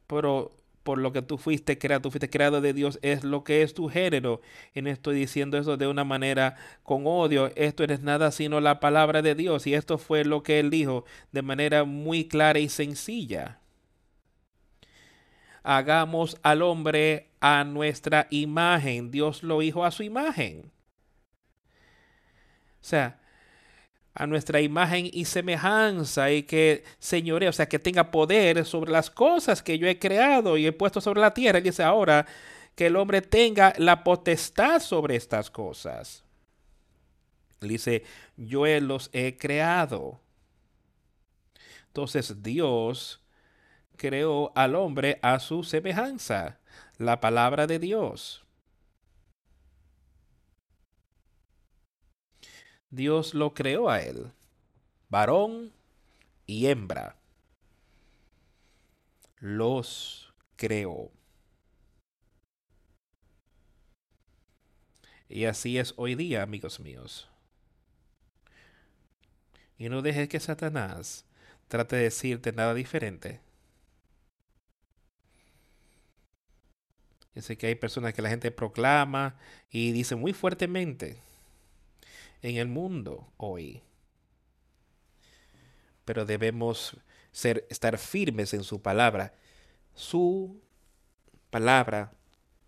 [0.07, 0.57] pero
[0.87, 3.73] por lo que tú fuiste creado, tú fuiste creado de Dios, es lo que es
[3.73, 4.39] tu género.
[4.73, 8.61] Y no estoy diciendo eso de una manera con odio, esto no es nada sino
[8.61, 9.67] la palabra de Dios.
[9.67, 13.59] Y esto fue lo que él dijo de manera muy clara y sencilla.
[15.61, 19.11] Hagamos al hombre a nuestra imagen.
[19.11, 20.71] Dios lo hizo a su imagen.
[22.79, 23.19] O sea,
[24.19, 29.11] a nuestra imagen y semejanza y que señore, o sea, que tenga poder sobre las
[29.11, 31.59] cosas que yo he creado y he puesto sobre la tierra.
[31.59, 32.25] Y dice ahora
[32.73, 36.23] que el hombre tenga la potestad sobre estas cosas.
[37.61, 38.03] dice,
[38.35, 40.19] yo los he creado.
[41.85, 43.21] Entonces Dios
[43.97, 46.57] creó al hombre a su semejanza,
[46.97, 48.46] la palabra de Dios.
[52.89, 54.31] Dios lo creó a él,
[55.09, 55.73] varón
[56.45, 57.17] y hembra.
[59.39, 61.11] Los creó.
[65.29, 67.29] Y así es hoy día, amigos míos.
[69.77, 71.25] Y no dejes que Satanás
[71.67, 73.41] trate de decirte nada diferente.
[77.35, 79.35] Yo sé que hay personas que la gente proclama
[79.69, 81.21] y dice muy fuertemente
[82.41, 83.81] en el mundo hoy.
[86.05, 86.97] Pero debemos
[87.31, 89.33] ser, estar firmes en su palabra.
[89.93, 90.61] Su
[91.49, 92.13] palabra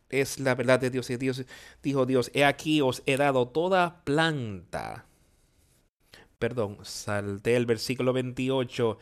[0.10, 1.10] es la verdad de Dios.
[1.10, 1.46] Y Dios
[1.82, 5.06] dijo Dios, he aquí os he dado toda planta.
[6.38, 8.98] Perdón, salté el versículo 28.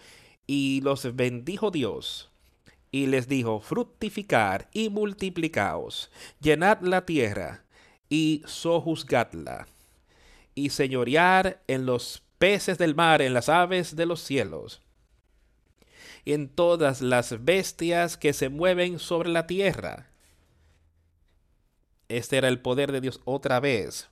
[0.46, 2.32] Y los bendijo Dios.
[2.92, 6.10] Y les dijo, fructificar y multiplicaos,
[6.40, 7.66] llenad la tierra
[8.10, 9.68] y sojuzgadla,
[10.58, 14.82] y señorear en los peces del mar, en las aves de los cielos,
[16.26, 20.10] y en todas las bestias que se mueven sobre la tierra
[22.10, 24.10] este era el poder de Dios otra vez.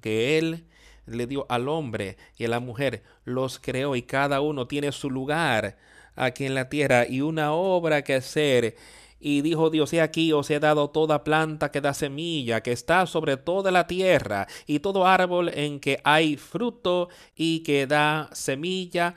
[0.00, 0.66] Que Él
[1.06, 5.10] le dio al hombre y a la mujer, los creó y cada uno tiene su
[5.10, 5.78] lugar
[6.14, 8.76] aquí en la tierra y una obra que hacer.
[9.20, 13.06] Y dijo Dios, he aquí os he dado toda planta que da semilla, que está
[13.06, 19.14] sobre toda la tierra, y todo árbol en que hay fruto y que da semilla,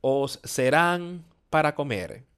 [0.00, 2.28] os serán para comer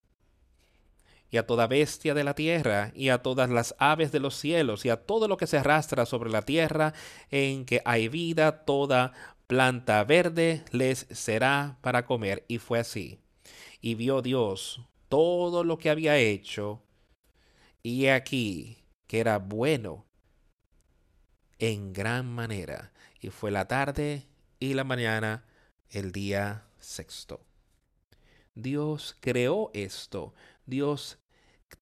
[1.30, 4.84] y a toda bestia de la tierra, y a todas las aves de los cielos,
[4.84, 6.92] y a todo lo que se arrastra sobre la tierra,
[7.30, 9.12] en que hay vida, toda
[9.46, 12.44] planta verde les será para comer.
[12.48, 13.18] Y fue así.
[13.80, 14.80] Y vio Dios
[15.10, 16.82] todo lo que había hecho,
[17.82, 20.06] y aquí que era bueno
[21.58, 22.92] en gran manera.
[23.20, 24.26] Y fue la tarde
[24.58, 25.44] y la mañana
[25.90, 27.40] el día sexto.
[28.54, 30.32] Dios creó esto.
[30.64, 31.18] Dios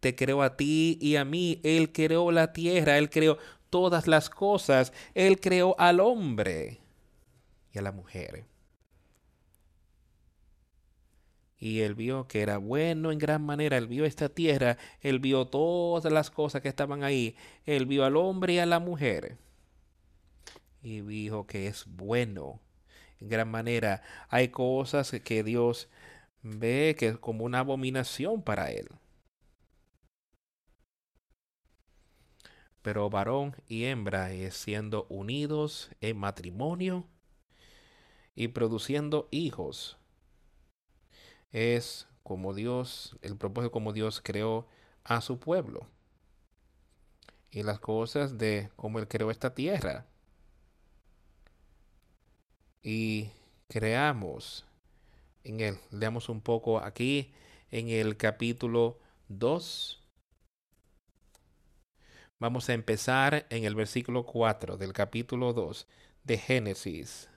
[0.00, 1.60] te creó a ti y a mí.
[1.64, 3.38] Él creó la tierra, Él creó
[3.70, 4.92] todas las cosas.
[5.14, 6.80] Él creó al hombre
[7.72, 8.46] y a la mujer.
[11.58, 13.76] Y él vio que era bueno en gran manera.
[13.76, 14.78] Él vio esta tierra.
[15.00, 17.36] Él vio todas las cosas que estaban ahí.
[17.66, 19.38] Él vio al hombre y a la mujer.
[20.82, 22.60] Y dijo que es bueno
[23.20, 24.02] en gran manera.
[24.28, 25.88] Hay cosas que Dios
[26.42, 28.88] ve que es como una abominación para él.
[32.82, 37.06] Pero varón y hembra es siendo unidos en matrimonio
[38.34, 39.98] y produciendo hijos.
[41.52, 44.66] Es como Dios, el propósito como Dios creó
[45.04, 45.86] a su pueblo.
[47.50, 50.06] Y las cosas de cómo Él creó esta tierra.
[52.82, 53.30] Y
[53.68, 54.66] creamos
[55.44, 55.78] en él.
[55.90, 57.32] Leamos un poco aquí
[57.70, 60.02] en el capítulo 2.
[62.38, 65.86] Vamos a empezar en el versículo 4 del capítulo 2
[66.24, 67.28] de Génesis.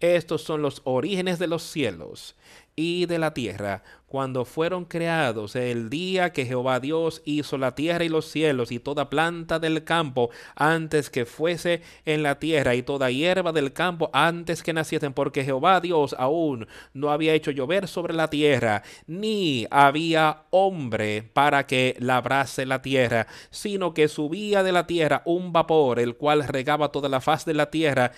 [0.00, 2.34] Estos son los orígenes de los cielos
[2.74, 8.04] y de la tierra, cuando fueron creados el día que Jehová Dios hizo la tierra
[8.04, 12.82] y los cielos y toda planta del campo antes que fuese en la tierra y
[12.82, 17.88] toda hierba del campo antes que naciesen, porque Jehová Dios aún no había hecho llover
[17.88, 24.72] sobre la tierra, ni había hombre para que labrase la tierra, sino que subía de
[24.72, 28.12] la tierra un vapor, el cual regaba toda la faz de la tierra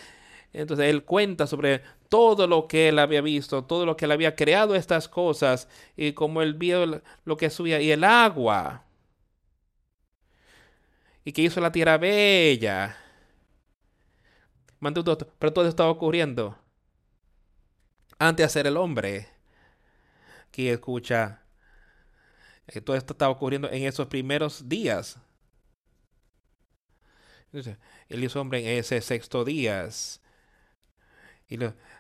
[0.55, 4.37] entonces él cuenta sobre todo lo que él había visto, todo lo que él había
[4.37, 8.85] creado estas cosas y como él vio lo que subía y el agua.
[11.25, 12.97] Y que hizo la tierra bella.
[14.79, 16.57] Pero todo estaba ocurriendo
[18.19, 19.27] antes de hacer el hombre.
[20.49, 21.43] Aquí escucha.
[22.69, 25.19] Eh, todo esto estaba ocurriendo en esos primeros días.
[28.09, 29.89] Él hizo hombre en ese sexto día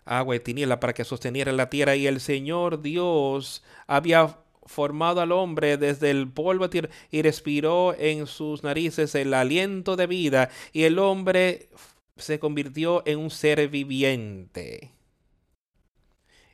[0.04, 1.96] agua y tiniebla para que sosteniera la tierra.
[1.96, 6.68] Y el Señor Dios había formado al hombre desde el polvo
[7.10, 11.68] y respiró en sus narices el aliento de vida y el hombre
[12.16, 14.92] se convirtió en un ser viviente.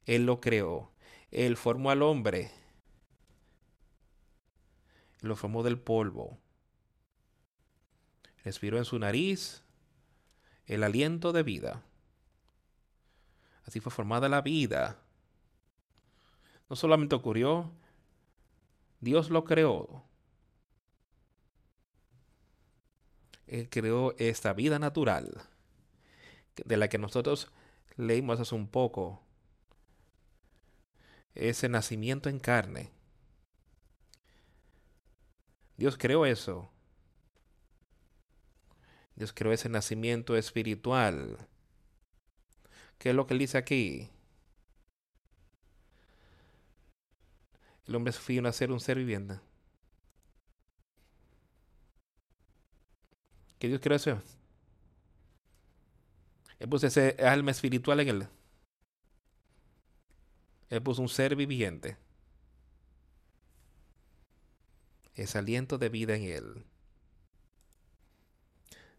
[0.07, 0.90] Él lo creó.
[1.30, 2.51] Él formó al hombre.
[5.20, 6.38] Lo formó del polvo.
[8.42, 9.62] Respiró en su nariz
[10.66, 11.84] el aliento de vida
[13.67, 14.99] Así fue formada la vida.
[16.69, 17.73] No solamente ocurrió,
[19.01, 20.05] Dios lo creó.
[23.47, 25.43] Él creó esta vida natural
[26.65, 27.51] de la que nosotros
[27.97, 29.23] leímos hace un poco.
[31.35, 32.91] Ese nacimiento en carne.
[35.77, 36.71] Dios creó eso.
[39.17, 41.49] Dios creó ese nacimiento espiritual.
[43.01, 44.11] ¿Qué es lo que él dice aquí?
[47.86, 49.40] El hombre es a ser un ser viviente.
[53.59, 54.22] ¿Qué Dios creó eso?
[56.59, 58.28] Él puso ese alma espiritual en él.
[60.68, 61.96] Él puso un ser viviente.
[65.14, 66.66] Ese aliento de vida en él.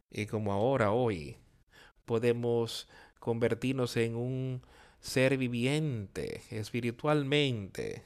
[0.10, 1.38] Y como ahora, hoy,
[2.06, 2.90] podemos
[3.22, 4.64] convertirnos en un
[5.00, 8.04] ser viviente espiritualmente,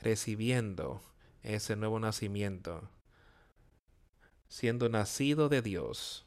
[0.00, 1.02] recibiendo
[1.42, 2.88] ese nuevo nacimiento,
[4.48, 6.24] siendo nacido de Dios,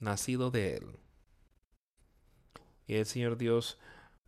[0.00, 0.96] nacido de Él.
[2.86, 3.78] Y el Señor Dios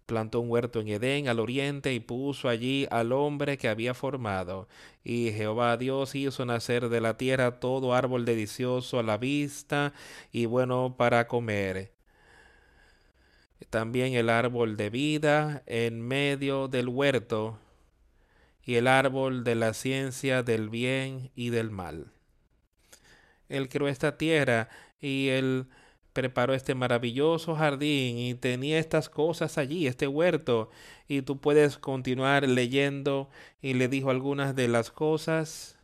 [0.06, 4.68] plantó un huerto en Edén al oriente y puso allí al hombre que había formado.
[5.04, 9.92] Y Jehová Dios hizo nacer de la tierra todo árbol delicioso a la vista
[10.32, 11.92] y bueno para comer.
[13.70, 17.58] También el árbol de vida en medio del huerto
[18.62, 22.12] y el árbol de la ciencia del bien y del mal.
[23.48, 24.68] Él creó esta tierra
[25.00, 25.68] y él
[26.16, 30.70] preparó este maravilloso jardín y tenía estas cosas allí, este huerto,
[31.08, 33.28] y tú puedes continuar leyendo
[33.60, 35.76] y le dijo algunas de las cosas.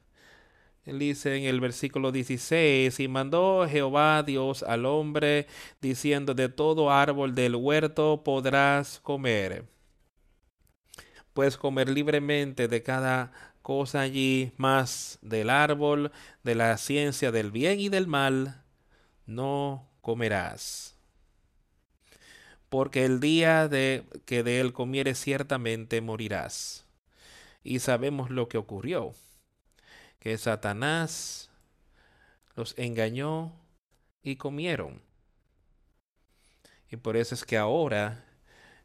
[0.87, 5.49] Él dice en el versículo 16, y mandó Jehová Dios al hombre,
[5.83, 9.67] diciendo, de todo árbol del huerto podrás comer.
[11.35, 16.11] Puedes comer libremente de cada cosa allí, más del árbol,
[16.43, 18.63] de la ciencia del bien y del mal,
[19.27, 20.95] no comerás.
[22.69, 26.85] Porque el día de que de él comieres ciertamente morirás.
[27.65, 29.15] Y sabemos lo que ocurrió,
[30.19, 31.51] que Satanás
[32.57, 33.53] los engañó
[34.23, 35.01] y comieron.
[36.91, 38.25] Y por eso es que ahora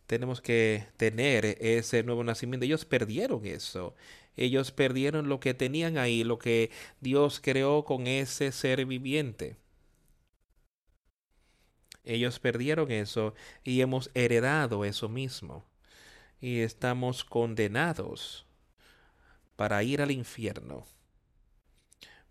[0.05, 2.65] tenemos que tener ese nuevo nacimiento.
[2.65, 3.95] Ellos perdieron eso.
[4.37, 9.57] Ellos perdieron lo que tenían ahí, lo que Dios creó con ese ser viviente.
[12.07, 13.33] Ellos perdieron eso
[13.65, 15.65] y hemos heredado eso mismo.
[16.39, 18.45] Y estamos condenados
[19.57, 20.85] para ir al infierno.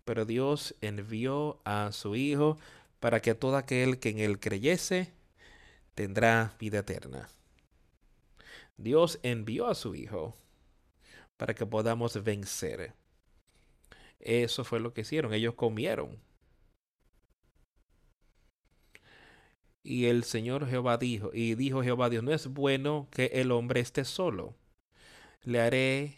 [0.03, 2.57] Pero Dios envió a su Hijo
[2.99, 5.13] para que todo aquel que en él creyese
[5.93, 7.29] tendrá vida eterna.
[8.77, 10.35] Dios envió a su Hijo
[11.37, 12.93] para que podamos vencer.
[14.19, 15.35] Eso fue lo que hicieron.
[15.35, 16.17] Ellos comieron
[19.89, 23.79] Y el Señor Jehová dijo, y dijo Jehová Dios, no es bueno que el hombre
[23.79, 24.53] esté solo.
[25.43, 26.15] Le haré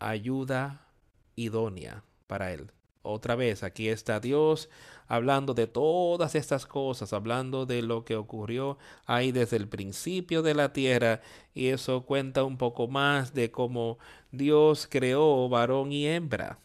[0.00, 0.86] ayuda
[1.34, 2.70] idónea para él.
[3.00, 4.68] Otra vez, aquí está Dios
[5.08, 8.76] hablando de todas estas cosas, hablando de lo que ocurrió
[9.06, 11.22] ahí desde el principio de la tierra.
[11.54, 13.98] Y eso cuenta un poco más de cómo
[14.30, 16.58] Dios creó varón y hembra.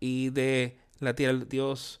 [0.00, 2.00] Y de la tierra, Dios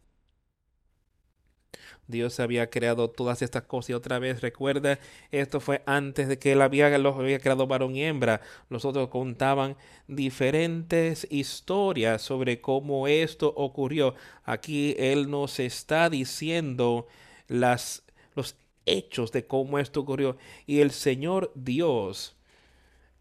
[2.11, 4.99] Dios había creado todas estas cosas y otra vez recuerda,
[5.31, 8.41] esto fue antes de que él había, los había creado varón y hembra.
[8.69, 9.77] Los otros contaban
[10.07, 14.13] diferentes historias sobre cómo esto ocurrió.
[14.43, 17.07] Aquí él nos está diciendo
[17.47, 18.03] las,
[18.35, 18.55] los
[18.85, 20.37] hechos de cómo esto ocurrió.
[20.67, 22.35] Y el Señor Dios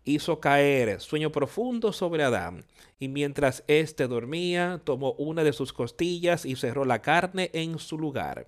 [0.04, 2.64] hizo caer sueño profundo sobre Adán,
[2.98, 7.98] y mientras éste dormía, tomó una de sus costillas y cerró la carne en su
[7.98, 8.46] lugar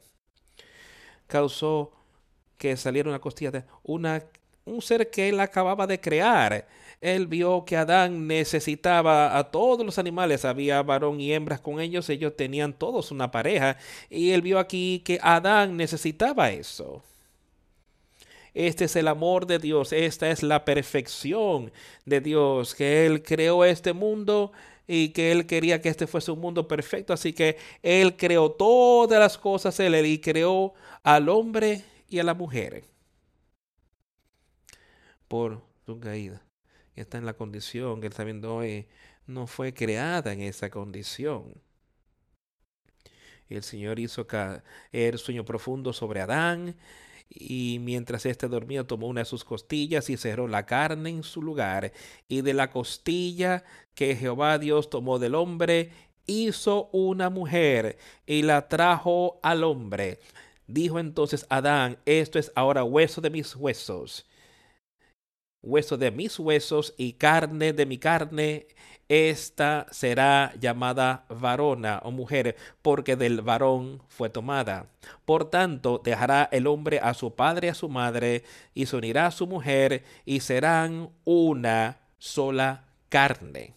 [1.32, 1.90] causó
[2.58, 4.22] que saliera una costilla de una,
[4.66, 6.68] un ser que él acababa de crear.
[7.00, 12.10] Él vio que Adán necesitaba a todos los animales, había varón y hembras con ellos,
[12.10, 13.78] ellos tenían todos una pareja,
[14.10, 17.02] y él vio aquí que Adán necesitaba eso.
[18.54, 21.72] Este es el amor de Dios, esta es la perfección
[22.04, 24.52] de Dios, que Él creó este mundo
[24.94, 29.18] y que Él quería que este fuese un mundo perfecto, así que Él creó todas
[29.18, 32.84] las cosas, Él y creó al hombre y a la mujer
[35.28, 36.42] por su caída.
[36.94, 38.86] Está en la condición que Él está hoy,
[39.26, 41.54] no fue creada en esa condición.
[43.48, 46.76] El Señor hizo caer sueño profundo sobre Adán
[47.34, 51.42] y mientras éste dormía tomó una de sus costillas y cerró la carne en su
[51.42, 51.92] lugar.
[52.28, 53.64] Y de la costilla
[53.94, 55.90] que Jehová Dios tomó del hombre,
[56.26, 60.20] hizo una mujer y la trajo al hombre.
[60.66, 64.26] Dijo entonces Adán, esto es ahora hueso de mis huesos,
[65.62, 68.66] hueso de mis huesos y carne de mi carne
[69.14, 74.86] esta será llamada varona o mujer, porque del varón fue tomada.
[75.26, 79.26] Por tanto, dejará el hombre a su padre y a su madre, y se unirá
[79.26, 83.74] a su mujer, y serán una sola carne.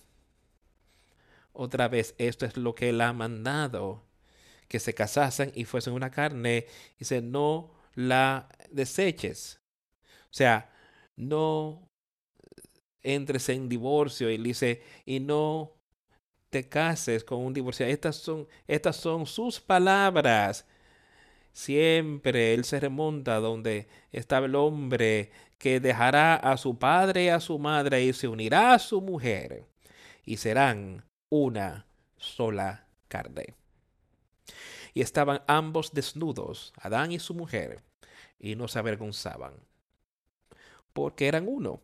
[1.52, 4.06] Otra vez, esto es lo que él ha mandado,
[4.70, 6.68] que se casasen y fuesen una carne,
[6.98, 9.60] y se no la deseches.
[10.26, 10.70] O sea,
[11.16, 11.90] no
[13.04, 15.74] entres en divorcio y dice, y no
[16.50, 17.92] te cases con un divorciado.
[17.92, 20.66] Estas son, estas son sus palabras.
[21.54, 27.40] Siempre él se remonta donde estaba el hombre que dejará a su padre y a
[27.40, 29.66] su madre y se unirá a su mujer
[30.26, 31.86] y serán una
[32.18, 33.56] sola carne.
[34.94, 37.84] Y estaban ambos desnudos, Adán y su mujer,
[38.40, 39.54] y no se avergonzaban,
[40.96, 41.82] porque eran uno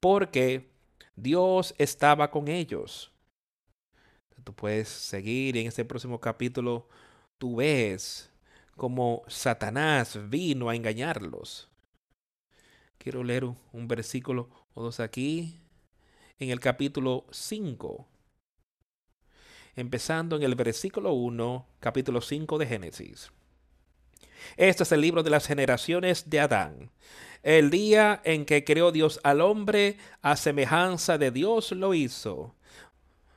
[0.00, 0.70] porque
[1.14, 3.12] Dios estaba con ellos.
[4.42, 6.88] Tú puedes seguir en este próximo capítulo,
[7.36, 8.32] tú ves
[8.74, 11.68] cómo Satanás vino a engañarlos.
[12.96, 15.60] Quiero leer un versículo o dos aquí,
[16.38, 18.06] en el capítulo 5.
[19.76, 23.30] Empezando en el versículo 1, capítulo 5 de Génesis.
[24.56, 26.90] Este es el libro de las generaciones de Adán.
[27.42, 32.54] El día en que creó Dios al hombre, a semejanza de Dios lo hizo.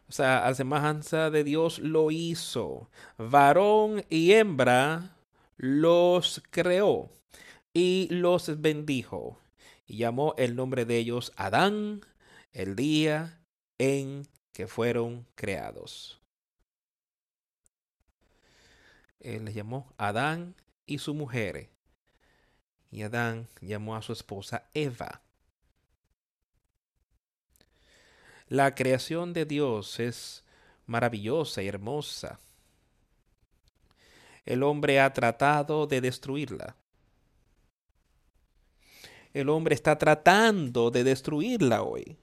[0.10, 2.90] O sea, a semejanza de Dios lo hizo.
[3.18, 5.16] Varón y hembra
[5.58, 7.10] los creó
[7.74, 9.40] y los bendijo.
[9.86, 12.02] Y llamó el nombre de ellos Adán
[12.52, 13.42] el día
[13.78, 16.22] en que fueron creados.
[19.20, 20.56] Él les llamó Adán
[20.86, 21.74] y su mujer
[22.94, 25.24] y Adán llamó a su esposa Eva.
[28.48, 30.44] La creación de Dios es
[30.86, 32.40] maravillosa y hermosa.
[34.46, 36.76] El hombre ha tratado de destruirla.
[39.34, 42.18] El hombre está tratando de destruirla hoy.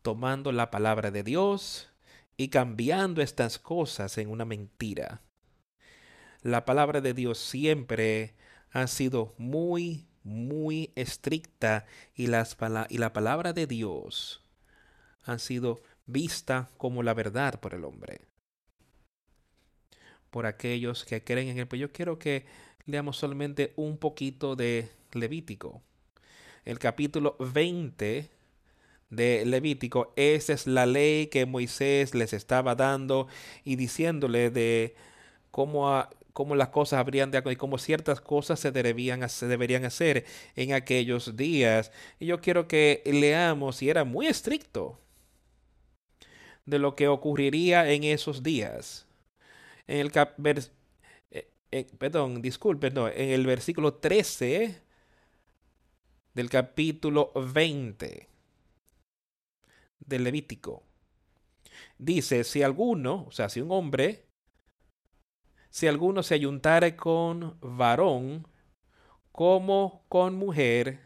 [0.00, 1.92] Tomando la palabra de Dios
[2.36, 5.22] y cambiando estas cosas en una mentira
[6.42, 8.34] la palabra de Dios siempre
[8.70, 12.56] ha sido muy, muy estricta y, las
[12.88, 14.42] y la palabra de Dios
[15.24, 18.20] ha sido vista como la verdad por el hombre.
[20.30, 21.68] Por aquellos que creen en él.
[21.68, 22.46] Pues yo quiero que
[22.86, 25.82] leamos solamente un poquito de Levítico.
[26.64, 28.30] El capítulo 20
[29.10, 33.28] de Levítico, esa es la ley que Moisés les estaba dando
[33.62, 34.94] y diciéndole de
[35.50, 39.84] cómo a, cómo las cosas habrían de y cómo ciertas cosas se deberían, se deberían
[39.84, 40.24] hacer
[40.56, 41.92] en aquellos días.
[42.20, 44.98] Y yo quiero que leamos, y era muy estricto,
[46.66, 49.06] de lo que ocurriría en esos días.
[49.86, 50.38] En el cap
[51.72, 54.82] eh, perdón, disculpe, no, en el versículo 13
[56.34, 58.28] del capítulo 20
[60.00, 60.82] del Levítico.
[61.98, 64.26] Dice, si alguno, o sea, si un hombre
[65.72, 68.46] si alguno se ayuntare con varón
[69.32, 71.00] como con mujer,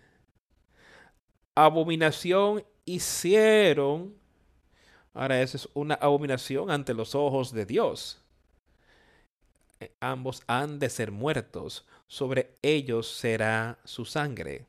[1.55, 4.17] abominación hicieron.
[5.15, 8.21] Ahora, eso es una abominación ante los ojos de Dios.
[9.79, 14.67] Eh, ambos han de ser muertos, sobre ellos será su sangre.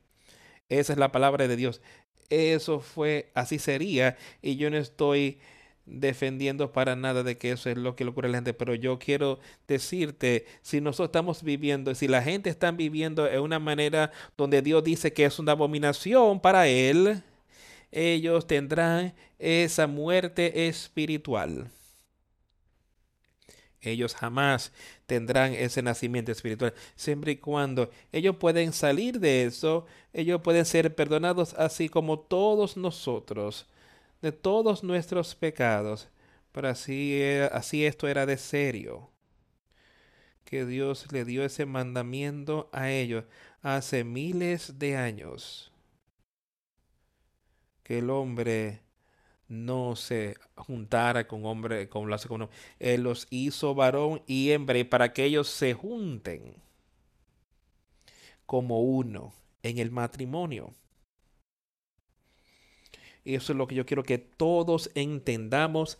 [0.69, 1.81] Esa es la palabra de Dios.
[2.29, 5.39] Eso fue, así sería, y yo no estoy
[5.87, 8.75] defendiendo para nada de que eso es lo que le ocurre a la gente, pero
[8.75, 14.11] yo quiero decirte, si nosotros estamos viviendo, si la gente está viviendo en una manera
[14.37, 17.23] donde Dios dice que es una abominación para él,
[17.91, 21.71] ellos tendrán esa muerte espiritual.
[23.79, 24.73] Ellos jamás
[25.05, 30.93] tendrán ese nacimiento espiritual, siempre y cuando ellos pueden salir de eso, ellos pueden ser
[30.93, 33.67] perdonados así como todos nosotros,
[34.21, 36.09] de todos nuestros pecados.
[36.51, 37.21] Pero así,
[37.51, 39.11] así esto era de serio,
[40.43, 43.25] que Dios le dio ese mandamiento a ellos
[43.61, 45.71] hace miles de años,
[47.83, 48.81] que el hombre
[49.47, 52.49] no se juntara con hombre, con las con
[52.79, 56.55] Él los hizo varón y hembra para que ellos se junten
[58.45, 59.33] como uno
[59.63, 60.73] en el matrimonio.
[63.27, 65.97] Y eso es lo que yo quiero que todos entendamos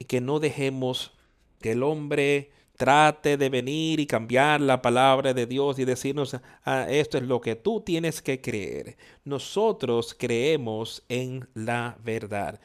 [0.00, 1.12] y que no dejemos
[1.60, 6.86] que el hombre trate de venir y cambiar la palabra de Dios y decirnos, ah,
[6.90, 8.96] esto es lo que tú tienes que creer.
[9.22, 12.60] Nosotros creemos en la verdad,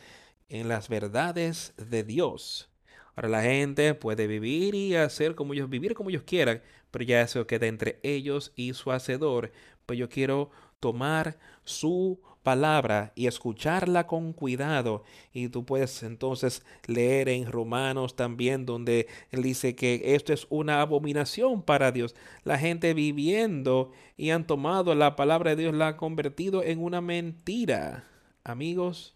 [0.49, 2.71] en las verdades de Dios.
[3.15, 7.21] Ahora la gente puede vivir y hacer como ellos, vivir como ellos quieran, pero ya
[7.21, 9.51] eso queda entre ellos y su hacedor.
[9.85, 10.49] Pues yo quiero
[10.79, 15.03] tomar su palabra y escucharla con cuidado.
[15.33, 20.79] Y tú puedes entonces leer en Romanos también donde él dice que esto es una
[20.79, 22.15] abominación para Dios.
[22.45, 27.01] La gente viviendo y han tomado la palabra de Dios, la han convertido en una
[27.01, 28.05] mentira.
[28.43, 29.15] Amigos,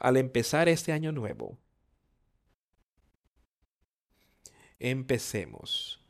[0.00, 1.56] al empezar este año nuevo,
[4.80, 6.00] empecemos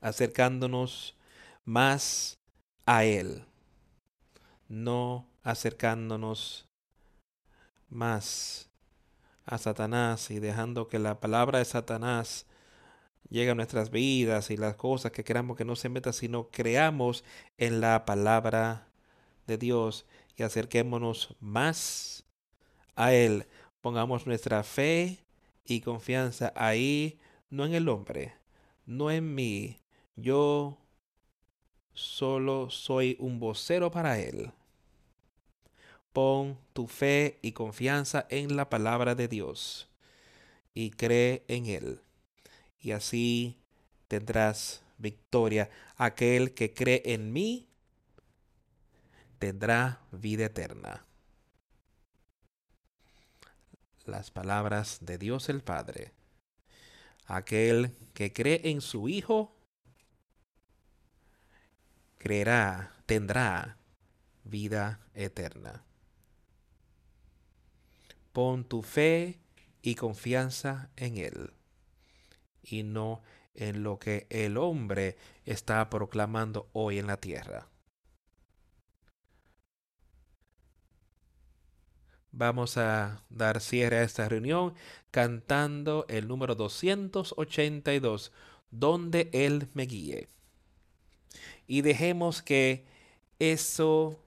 [0.00, 1.16] acercándonos
[1.66, 2.38] más
[2.86, 3.44] a Él,
[4.68, 6.66] no acercándonos
[7.90, 8.70] más
[9.44, 12.46] a Satanás y dejando que la palabra de Satanás
[13.28, 17.24] llegue a nuestras vidas y las cosas que queramos que no se metan, sino creamos
[17.58, 18.88] en la palabra
[19.46, 20.06] de Dios
[20.36, 22.24] y acerquémonos más
[22.94, 23.46] a Él.
[23.80, 25.24] Pongamos nuestra fe
[25.64, 27.18] y confianza ahí,
[27.50, 28.34] no en el hombre,
[28.84, 29.80] no en mí.
[30.14, 30.78] Yo
[31.96, 34.52] solo soy un vocero para Él.
[36.12, 39.88] Pon tu fe y confianza en la palabra de Dios
[40.74, 42.00] y cree en Él.
[42.78, 43.58] Y así
[44.08, 45.70] tendrás victoria.
[45.96, 47.66] Aquel que cree en mí
[49.38, 51.04] tendrá vida eterna.
[54.04, 56.12] Las palabras de Dios el Padre.
[57.26, 59.55] Aquel que cree en su Hijo
[62.26, 63.78] creerá, tendrá
[64.42, 65.84] vida eterna.
[68.32, 69.38] Pon tu fe
[69.80, 71.52] y confianza en Él
[72.64, 73.22] y no
[73.54, 77.68] en lo que el hombre está proclamando hoy en la tierra.
[82.32, 84.74] Vamos a dar cierre a esta reunión
[85.12, 88.32] cantando el número 282,
[88.72, 90.28] donde Él me guíe
[91.66, 92.84] y dejemos que
[93.38, 94.18] eso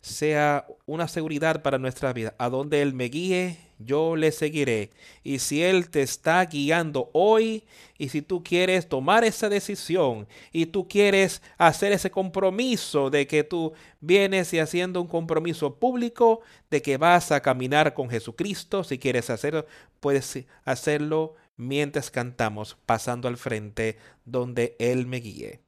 [0.00, 2.34] sea una seguridad para nuestra vida.
[2.38, 4.90] A donde Él me guíe, yo le seguiré.
[5.22, 7.64] Y si Él te está guiando hoy,
[7.98, 13.44] y si tú quieres tomar esa decisión, y tú quieres hacer ese compromiso de que
[13.44, 16.40] tú vienes y haciendo un compromiso público
[16.70, 19.66] de que vas a caminar con Jesucristo, si quieres hacerlo,
[20.00, 25.67] puedes hacerlo mientras cantamos, pasando al frente donde Él me guíe.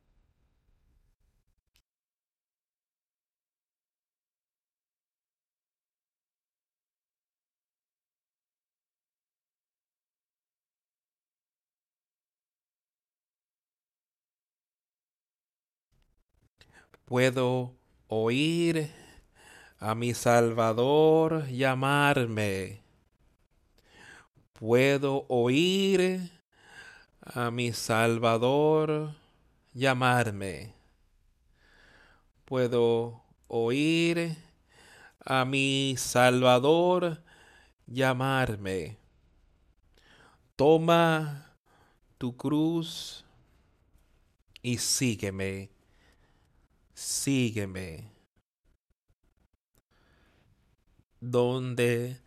[17.10, 17.74] Puedo
[18.06, 18.88] oír
[19.80, 22.84] a mi Salvador llamarme.
[24.52, 26.30] Puedo oír
[27.20, 29.12] a mi Salvador
[29.74, 30.72] llamarme.
[32.44, 34.36] Puedo oír
[35.24, 37.24] a mi Salvador
[37.88, 38.98] llamarme.
[40.54, 41.56] Toma
[42.18, 43.24] tu cruz
[44.62, 45.79] y sígueme
[47.00, 48.12] sígueme.
[51.20, 52.18] Donde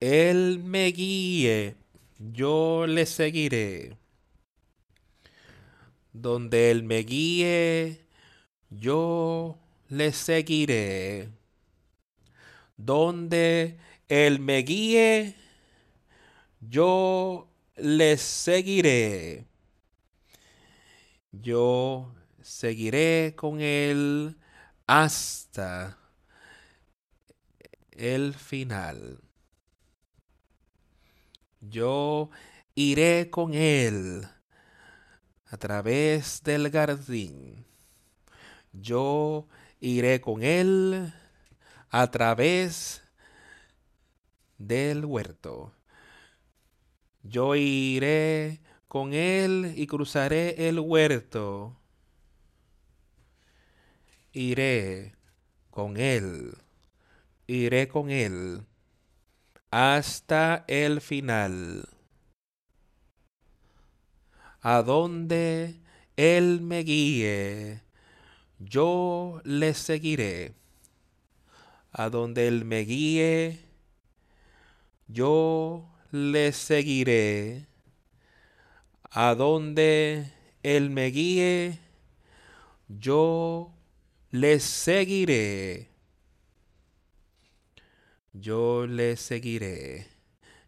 [0.00, 1.76] Él me guíe,
[2.18, 3.98] yo le seguiré.
[6.12, 8.06] Donde Él me guíe,
[8.70, 9.58] yo
[9.88, 11.28] le seguiré.
[12.76, 13.78] Donde
[14.08, 15.34] Él me guíe,
[16.60, 19.44] yo le seguiré.
[21.30, 22.14] Yo
[22.48, 24.38] seguiré con él
[24.86, 25.98] hasta
[27.90, 29.20] el final.
[31.60, 32.30] Yo
[32.74, 34.26] iré con él
[35.44, 37.66] a través del jardín.
[38.72, 39.46] Yo
[39.78, 41.12] iré con él
[41.90, 43.02] a través
[44.56, 45.74] del huerto.
[47.22, 51.77] Yo iré con él y cruzaré el huerto.
[54.32, 55.14] Iré
[55.70, 56.56] con él,
[57.46, 58.66] iré con él
[59.70, 61.88] hasta el final.
[64.60, 65.80] A donde
[66.16, 67.82] él me guíe,
[68.58, 70.54] yo le seguiré.
[71.92, 73.68] A donde él me guíe,
[75.08, 77.66] yo le seguiré.
[79.10, 80.30] A donde
[80.62, 81.78] Él me guíe,
[82.88, 83.72] yo
[84.30, 85.88] le seguiré.
[88.32, 90.06] Yo le seguiré.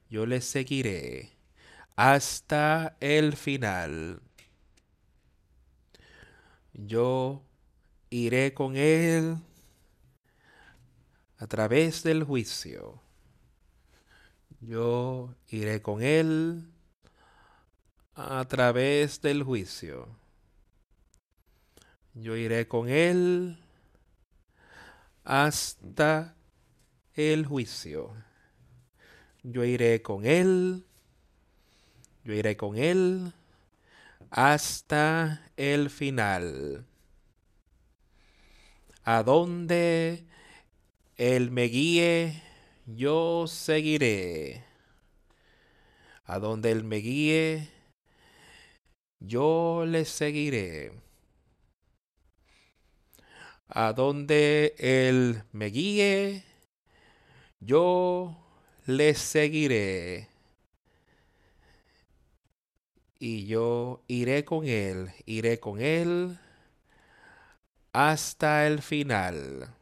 [0.09, 1.31] Yo le seguiré
[1.97, 4.21] hasta el final.
[6.73, 7.43] Yo
[8.11, 9.37] iré con Él
[11.39, 13.01] a través del juicio
[14.61, 16.71] yo iré con él
[18.15, 20.20] a través del juicio.
[22.15, 23.59] Yo iré con él
[25.25, 26.35] hasta
[27.15, 28.13] el juicio.
[29.43, 30.85] Yo iré con él.
[32.25, 33.33] Yo iré con él
[34.31, 36.85] hasta el final.
[39.05, 40.25] A donde
[41.17, 42.43] él me guíe
[42.97, 44.65] yo seguiré.
[46.25, 47.69] A donde Él me guíe,
[49.21, 50.93] yo le seguiré.
[53.73, 56.45] A donde Él me guíe,
[57.61, 58.37] yo
[58.87, 60.29] le seguiré.
[63.21, 66.39] Y yo iré con Él, iré con Él
[67.93, 69.75] hasta el final.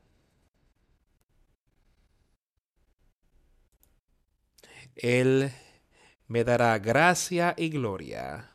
[4.97, 5.52] Él
[6.27, 8.51] me dará gracia y gloria.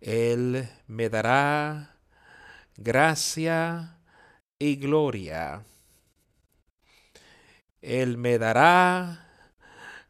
[0.00, 1.96] Él me dará
[2.76, 3.99] gracia
[4.60, 5.64] y gloria.
[7.82, 9.26] Él me dará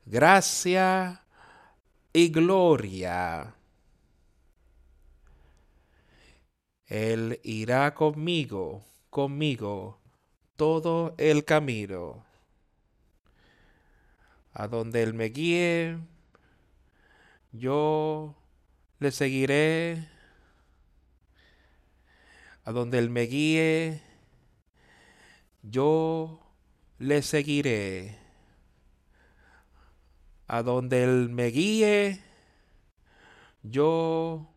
[0.05, 1.23] gracia
[2.13, 3.55] y gloria.
[6.87, 9.99] Él irá conmigo, conmigo,
[10.57, 12.29] todo el camino
[14.53, 15.99] a donde Él me guíe,
[17.53, 18.35] yo
[18.99, 20.09] le seguiré.
[22.65, 24.03] A donde Él me guíe,
[25.63, 26.41] yo
[26.99, 28.19] le seguiré.
[30.47, 32.21] A donde Él me guíe,
[33.63, 34.53] yo,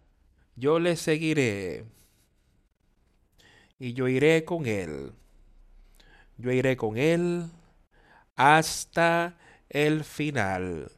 [0.56, 1.86] yo le seguiré.
[3.78, 5.14] Y yo iré con Él.
[6.38, 7.52] Yo iré con Él
[8.36, 9.38] hasta
[9.70, 10.92] el final.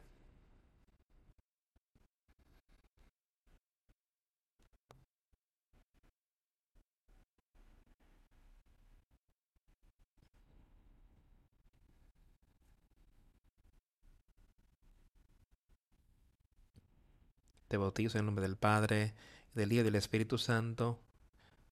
[17.68, 19.14] Te bautizo en el nombre del Padre,
[19.54, 21.00] del Hijo y del Espíritu Santo,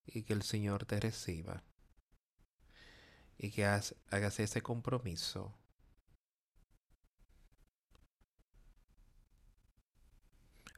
[0.07, 1.63] y que el Señor te reciba.
[3.39, 5.57] Y que hagas ese compromiso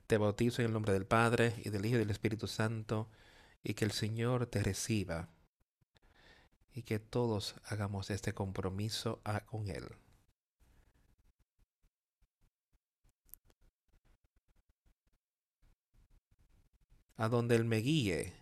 [0.07, 3.09] Te bautizo en el nombre del Padre y del Hijo y del Espíritu Santo,
[3.65, 5.29] y que el Señor te reciba,
[6.73, 9.85] y que todos hagamos este compromiso con Él.
[17.17, 18.33] A donde Él me guíe,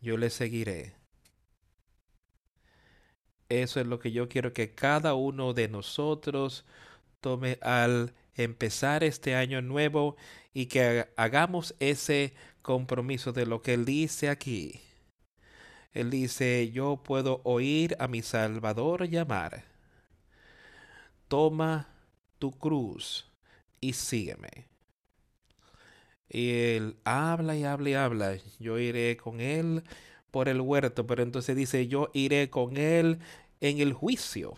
[0.00, 0.94] yo le seguiré.
[3.48, 6.64] Eso es lo que yo quiero que cada uno de nosotros
[7.20, 10.16] tome al empezar este año nuevo
[10.54, 14.80] y que hagamos ese compromiso de lo que Él dice aquí.
[15.92, 19.64] Él dice, yo puedo oír a mi Salvador llamar.
[21.28, 21.88] Toma
[22.38, 23.30] tu cruz
[23.80, 24.71] y sígueme.
[26.34, 28.36] Y él habla y habla y habla.
[28.58, 29.84] Yo iré con él
[30.30, 33.18] por el huerto, pero entonces dice, yo iré con él
[33.60, 34.54] en el juicio.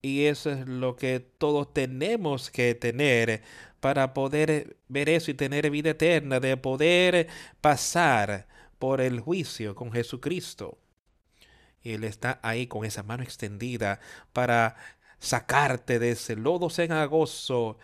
[0.00, 3.42] Y eso es lo que todos tenemos que tener
[3.80, 7.28] para poder ver eso y tener vida eterna, de poder
[7.60, 8.48] pasar
[8.78, 10.78] por el juicio con Jesucristo.
[11.82, 14.00] Y Él está ahí con esa mano extendida
[14.32, 14.76] para
[15.18, 17.78] sacarte de ese lodo cenagoso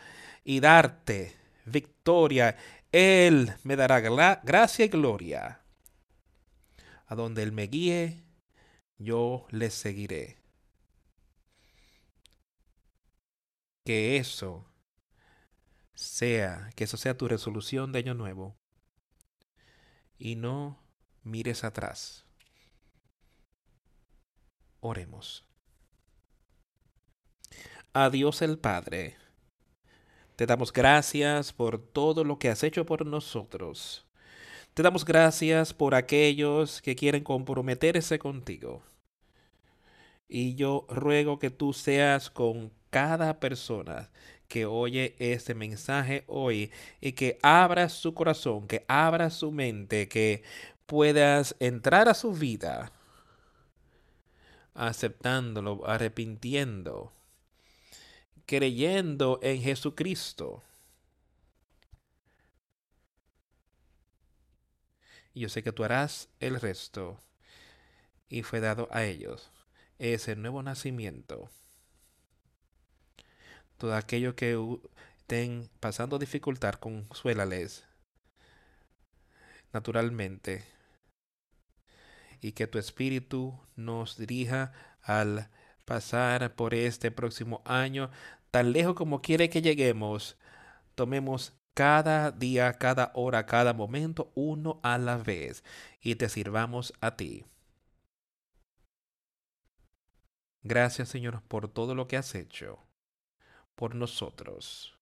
[0.44, 2.56] y darte victoria.
[2.92, 5.60] Él me dará gracia y gloria.
[7.06, 8.22] A donde Él me guíe,
[8.98, 10.38] yo le seguiré.
[13.84, 14.66] Que eso
[15.94, 18.56] sea, que eso sea tu resolución de año nuevo.
[20.18, 20.78] Y no
[21.22, 22.24] mires atrás.
[24.80, 25.44] Oremos.
[27.92, 29.16] A Dios el Padre,
[30.36, 34.04] te damos gracias por todo lo que has hecho por nosotros.
[34.74, 38.82] Te damos gracias por aquellos que quieren comprometerse contigo.
[40.28, 44.10] Y yo ruego que tú seas con cada persona
[44.48, 50.42] que oye este mensaje hoy y que abra su corazón, que abra su mente, que
[50.86, 52.92] puedas entrar a su vida
[54.74, 57.12] aceptándolo, arrepintiendo,
[58.46, 60.62] creyendo en Jesucristo.
[65.32, 67.20] Y yo sé que tú harás el resto.
[68.28, 69.50] Y fue dado a ellos
[69.98, 71.50] ese nuevo nacimiento
[73.78, 74.58] todo aquello que
[75.18, 77.84] estén pasando dificultad, consuélales
[79.72, 80.64] naturalmente.
[82.40, 84.72] Y que tu espíritu nos dirija
[85.02, 85.50] al
[85.84, 88.10] pasar por este próximo año,
[88.50, 90.36] tan lejos como quiere que lleguemos.
[90.94, 95.64] Tomemos cada día, cada hora, cada momento, uno a la vez,
[96.00, 97.44] y te sirvamos a ti.
[100.62, 102.78] Gracias Señor por todo lo que has hecho
[103.74, 104.98] por nosotros.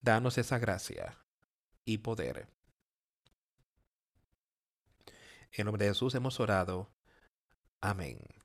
[0.00, 1.18] Danos esa gracia
[1.84, 2.48] y poder.
[5.52, 6.93] En nombre de Jesús hemos orado.
[7.90, 8.24] Amén.